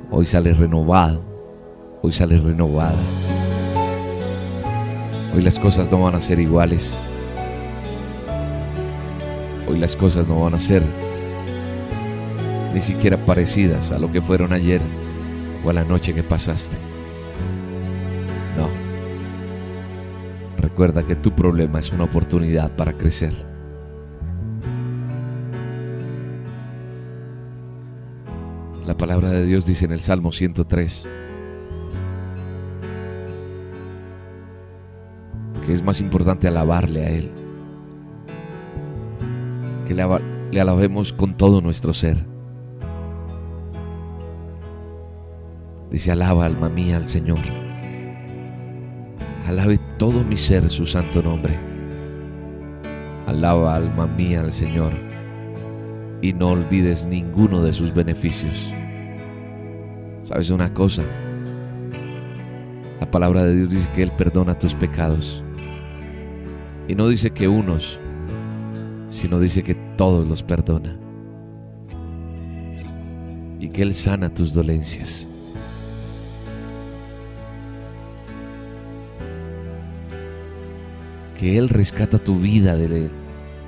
Hoy 0.09 0.26
sale 0.26 0.53
renovado, 0.55 1.22
hoy 2.01 2.12
sale 2.12 2.38
renovada. 2.38 2.97
Hoy 5.34 5.41
las 5.41 5.59
cosas 5.59 5.89
no 5.89 6.01
van 6.01 6.15
a 6.15 6.19
ser 6.19 6.39
iguales. 6.41 6.99
Hoy 9.67 9.79
las 9.79 9.95
cosas 9.95 10.27
no 10.27 10.41
van 10.41 10.53
a 10.53 10.57
ser 10.57 10.84
ni 12.73 12.82
siquiera 12.82 13.25
parecidas 13.25 13.93
a 13.93 13.99
lo 13.99 14.11
que 14.11 14.21
fueron 14.21 14.51
ayer 14.51 14.82
o 15.63 15.69
a 15.69 15.73
la 15.73 15.86
noche 15.86 16.13
que 16.13 16.23
pasaste. 16.23 16.77
No. 18.57 18.69
Recuerda 20.57 21.03
que 21.03 21.15
tu 21.15 21.32
problema 21.34 21.79
es 21.79 21.93
una 21.93 22.03
oportunidad 22.03 22.75
para 22.75 22.93
crecer. 22.93 23.34
La 28.86 28.97
palabra 28.97 29.29
de 29.32 29.45
Dios 29.45 29.65
dice 29.65 29.86
en 29.86 29.93
el 29.93 30.01
Salmo 30.01 30.34
103 30.34 31.07
es 35.72 35.84
más 35.84 36.01
importante 36.01 36.47
alabarle 36.47 37.05
a 37.05 37.09
Él, 37.09 37.32
que 39.88 39.93
le, 39.93 40.05
le 40.51 40.61
alabemos 40.61 41.13
con 41.13 41.36
todo 41.36 41.61
nuestro 41.61 41.93
ser. 41.93 42.26
Dice, 45.89 46.11
alaba 46.11 46.45
alma 46.45 46.69
mía 46.69 46.97
al 46.97 47.07
Señor. 47.07 47.39
Alabe 49.45 49.78
todo 49.97 50.24
mi 50.24 50.38
ser 50.38 50.69
su 50.69 50.86
santo 50.86 51.22
nombre. 51.22 51.59
Alaba 53.28 53.76
alma 53.76 54.07
mía 54.07 54.39
al 54.39 54.51
Señor 54.51 54.93
y 56.22 56.34
no 56.34 56.49
olvides 56.49 57.07
ninguno 57.07 57.61
de 57.61 57.74
sus 57.74 57.93
beneficios. 57.93 58.72
¿Sabes 60.24 60.49
una 60.49 60.74
cosa? 60.74 61.03
La 62.99 63.09
palabra 63.09 63.43
de 63.43 63.55
Dios 63.55 63.72
dice 63.72 63.89
que 63.95 64.03
Él 64.03 64.11
perdona 64.11 64.57
tus 64.57 64.76
pecados. 64.76 65.43
Y 66.91 66.95
no 66.95 67.07
dice 67.07 67.31
que 67.31 67.47
unos, 67.47 68.01
sino 69.07 69.39
dice 69.39 69.63
que 69.63 69.75
todos 69.95 70.27
los 70.27 70.43
perdona. 70.43 70.99
Y 73.61 73.69
que 73.69 73.83
Él 73.83 73.95
sana 73.95 74.33
tus 74.33 74.53
dolencias. 74.53 75.25
Que 81.39 81.57
Él 81.57 81.69
rescata 81.69 82.17
tu 82.17 82.35
vida 82.35 82.75
de, 82.75 83.09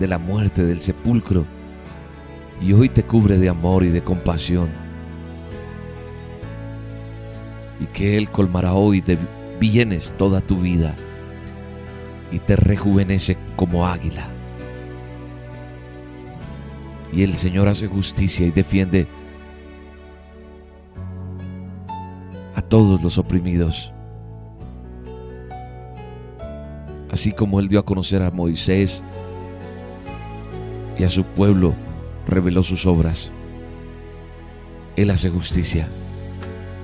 la 0.02 0.18
muerte, 0.18 0.66
del 0.66 0.82
sepulcro. 0.82 1.46
Y 2.60 2.74
hoy 2.74 2.90
te 2.90 3.04
cubre 3.04 3.38
de 3.38 3.48
amor 3.48 3.86
y 3.86 3.90
de 3.90 4.04
compasión. 4.04 4.68
Y 7.80 7.86
que 7.86 8.18
Él 8.18 8.30
colmará 8.30 8.74
hoy 8.74 9.00
de 9.00 9.18
bienes 9.62 10.14
toda 10.18 10.42
tu 10.42 10.58
vida 10.58 10.94
y 12.34 12.40
te 12.40 12.56
rejuvenece 12.56 13.38
como 13.56 13.86
águila. 13.86 14.28
Y 17.14 17.22
el 17.22 17.36
Señor 17.36 17.68
hace 17.68 17.88
justicia 17.88 18.48
y 18.48 18.50
defiende 18.50 19.08
a 22.56 22.62
todos 22.62 23.04
los 23.04 23.20
oprimidos. 23.20 23.94
Así 27.12 27.32
como 27.34 27.60
Él 27.60 27.68
dio 27.68 27.80
a 27.80 27.86
conocer 27.86 28.24
a 28.24 28.32
Moisés 28.32 29.04
y 30.98 31.04
a 31.04 31.10
su 31.10 31.24
pueblo, 31.24 31.76
reveló 32.28 32.64
sus 32.64 32.88
obras. 32.88 33.30
Él 34.96 35.12
hace 35.12 35.30
justicia. 35.30 35.88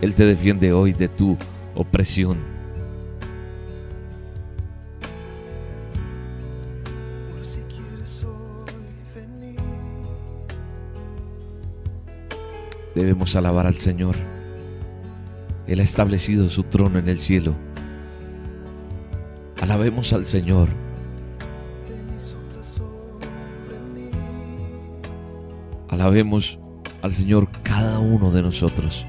Él 0.01 0.13
te 0.13 0.25
defiende 0.25 0.73
hoy 0.73 0.93
de 0.93 1.07
tu 1.07 1.35
opresión. 1.73 2.59
Debemos 12.99 13.33
alabar 13.37 13.65
al 13.65 13.77
Señor. 13.77 14.17
Él 15.67 15.79
ha 15.79 15.83
establecido 15.83 16.49
su 16.49 16.63
trono 16.63 16.99
en 16.99 17.07
el 17.07 17.17
cielo. 17.17 17.55
Alabemos 19.61 20.11
al 20.11 20.25
Señor. 20.25 20.67
Alabemos 25.87 26.59
al 27.01 27.13
Señor 27.13 27.47
cada 27.63 27.99
uno 27.99 28.31
de 28.31 28.41
nosotros. 28.41 29.07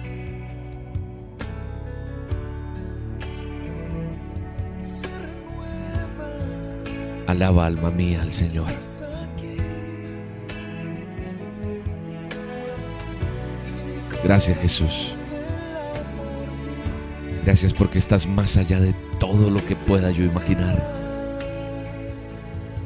Alaba 7.26 7.66
alma 7.66 7.91
mía 7.91 8.22
al 8.22 8.30
Señor. 8.30 8.68
Gracias 14.23 14.59
Jesús. 14.59 15.14
Gracias 17.45 17.73
porque 17.73 17.99
estás 17.99 18.27
más 18.27 18.57
allá 18.57 18.81
de 18.81 18.95
todo 19.18 19.51
lo 19.51 19.64
que 19.64 19.75
pueda 19.75 20.11
yo 20.11 20.25
imaginar. 20.25 21.01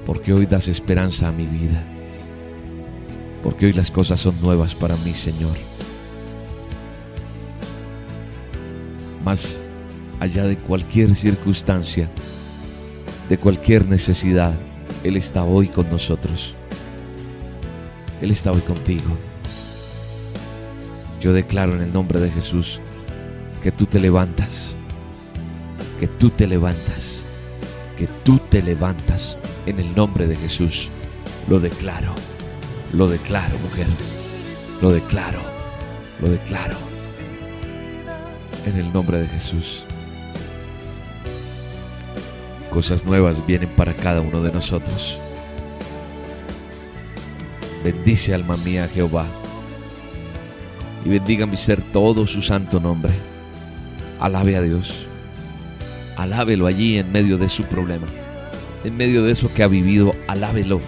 Porque 0.07 0.33
hoy 0.33 0.47
das 0.47 0.69
esperanza 0.69 1.29
a 1.29 1.33
mi 1.33 1.45
vida. 1.47 1.83
Porque 3.43 3.67
hoy 3.67 3.73
las 3.73 3.91
cosas 3.91 4.21
son 4.21 4.41
nuevas 4.41 4.75
para 4.75 4.97
mí, 4.99 5.13
Señor. 5.13 5.57
Más 9.25 9.61
allá 10.21 10.45
de 10.45 10.57
cualquier 10.57 11.15
circunstancia, 11.15 12.09
de 13.29 13.39
cualquier 13.39 13.89
necesidad, 13.89 14.55
Él 15.03 15.17
está 15.17 15.45
hoy 15.45 15.69
con 15.69 15.91
nosotros. 15.91 16.55
Él 18.23 18.31
está 18.31 18.53
hoy 18.53 18.61
contigo. 18.61 19.17
Yo 21.25 21.33
declaro 21.33 21.73
en 21.73 21.81
el 21.81 21.91
nombre 21.91 22.21
de 22.21 22.31
Jesús 22.31 22.83
que 23.63 23.73
tú 23.73 23.87
te 23.87 23.99
levantas, 23.99 24.77
que 25.99 26.07
tú 26.07 26.29
te 26.29 26.47
levantas, 26.47 27.23
que 27.97 28.07
tú 28.25 28.39
te 28.51 28.63
levantas 28.63 29.39
en 29.65 29.81
el 29.81 29.95
nombre 29.95 30.27
de 30.27 30.37
Jesús. 30.37 30.91
Lo 31.49 31.61
declaro, 31.61 32.15
lo 32.93 33.09
declaro, 33.09 33.59
mujer, 33.61 33.87
lo 34.83 34.93
declaro, 34.93 35.41
lo 36.21 36.29
declaro 36.29 36.77
en 38.67 38.77
el 38.77 38.93
nombre 38.93 39.19
de 39.19 39.29
Jesús. 39.29 39.87
Cosas 42.69 43.07
nuevas 43.07 43.47
vienen 43.47 43.71
para 43.71 43.95
cada 43.95 44.21
uno 44.21 44.43
de 44.43 44.53
nosotros. 44.53 45.19
Bendice 47.83 48.35
alma 48.35 48.59
mía 48.59 48.87
Jehová 48.93 49.25
y 51.05 51.09
bendiga 51.09 51.47
mi 51.47 51.57
ser 51.57 51.81
todo 51.81 52.27
su 52.27 52.41
santo 52.41 52.81
nombre. 52.81 53.13
Alabe 54.21 54.57
a 54.57 54.63
Dios. 54.63 55.07
Alábelo 56.17 56.67
allí 56.67 56.97
en 56.99 57.13
medio 57.13 57.37
de 57.37 57.49
su 57.49 57.65
problema. 57.65 58.07
En 58.85 58.97
medio 58.97 59.23
de 59.25 59.33
eso 59.33 59.53
que 59.53 59.63
ha 59.63 59.69
vivido, 59.69 60.15
alábelo. 60.29 60.81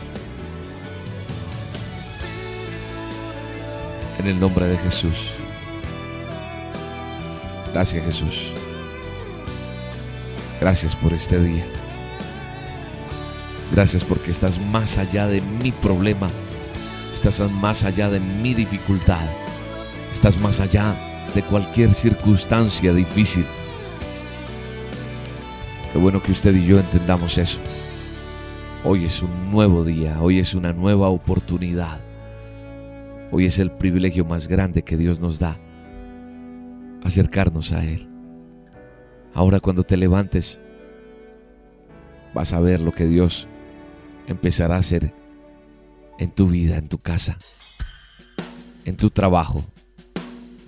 En 4.18 4.26
el 4.26 4.40
nombre 4.40 4.66
de 4.66 4.78
Jesús. 4.78 5.30
Gracias 7.72 8.04
Jesús. 8.04 8.52
Gracias 10.60 10.96
por 10.96 11.12
este 11.12 11.38
día. 11.38 11.64
Gracias 13.72 14.04
porque 14.04 14.30
estás 14.30 14.58
más 14.58 14.96
allá 14.96 15.26
de 15.26 15.42
mi 15.42 15.72
problema. 15.72 16.30
Estás 17.12 17.40
más 17.60 17.84
allá 17.84 18.08
de 18.08 18.20
mi 18.20 18.54
dificultad. 18.54 19.26
Estás 20.16 20.40
más 20.40 20.60
allá 20.60 20.94
de 21.34 21.42
cualquier 21.42 21.92
circunstancia 21.92 22.94
difícil. 22.94 23.44
Qué 25.92 25.98
bueno 25.98 26.22
que 26.22 26.32
usted 26.32 26.54
y 26.54 26.64
yo 26.64 26.80
entendamos 26.80 27.36
eso. 27.36 27.60
Hoy 28.82 29.04
es 29.04 29.22
un 29.22 29.50
nuevo 29.50 29.84
día, 29.84 30.22
hoy 30.22 30.38
es 30.38 30.54
una 30.54 30.72
nueva 30.72 31.10
oportunidad. 31.10 32.00
Hoy 33.30 33.44
es 33.44 33.58
el 33.58 33.70
privilegio 33.70 34.24
más 34.24 34.48
grande 34.48 34.82
que 34.82 34.96
Dios 34.96 35.20
nos 35.20 35.38
da, 35.38 35.60
acercarnos 37.04 37.72
a 37.72 37.84
Él. 37.84 38.08
Ahora 39.34 39.60
cuando 39.60 39.82
te 39.82 39.98
levantes, 39.98 40.58
vas 42.32 42.54
a 42.54 42.60
ver 42.60 42.80
lo 42.80 42.92
que 42.92 43.04
Dios 43.04 43.48
empezará 44.26 44.76
a 44.76 44.78
hacer 44.78 45.12
en 46.18 46.30
tu 46.30 46.48
vida, 46.48 46.78
en 46.78 46.88
tu 46.88 46.96
casa, 46.96 47.36
en 48.86 48.96
tu 48.96 49.10
trabajo, 49.10 49.62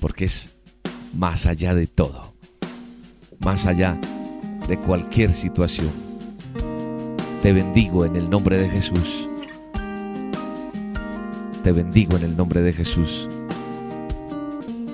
porque 0.01 0.27
es 0.27 0.51
más 1.15 1.47
allá 1.47 1.75
de 1.75 1.87
todo, 1.87 2.33
más 3.41 3.67
allá 3.67 3.99
de 4.69 4.79
cualquier 4.79 5.33
situación. 5.33 5.91
Te 7.43 7.53
bendigo 7.53 8.05
en 8.05 8.17
el 8.17 8.29
nombre 8.29 8.59
de 8.59 8.69
Jesús. 8.69 9.29
Te 11.63 11.73
bendigo 11.73 12.17
en 12.17 12.25
el 12.25 12.37
nombre 12.37 12.61
de 12.63 12.73
Jesús. 12.73 13.29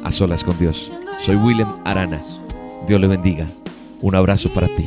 A 0.03 0.11
solas 0.11 0.45
con 0.45 0.59
Dios. 0.59 0.93
Soy 1.19 1.37
Willem 1.37 1.69
Arana. 1.85 2.21
Dios 2.87 3.01
le 3.01 3.07
bendiga. 3.07 3.47
Un 4.03 4.15
abrazo 4.15 4.53
para 4.53 4.69
ti. 4.69 4.85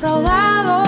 defraudado. 0.00 0.87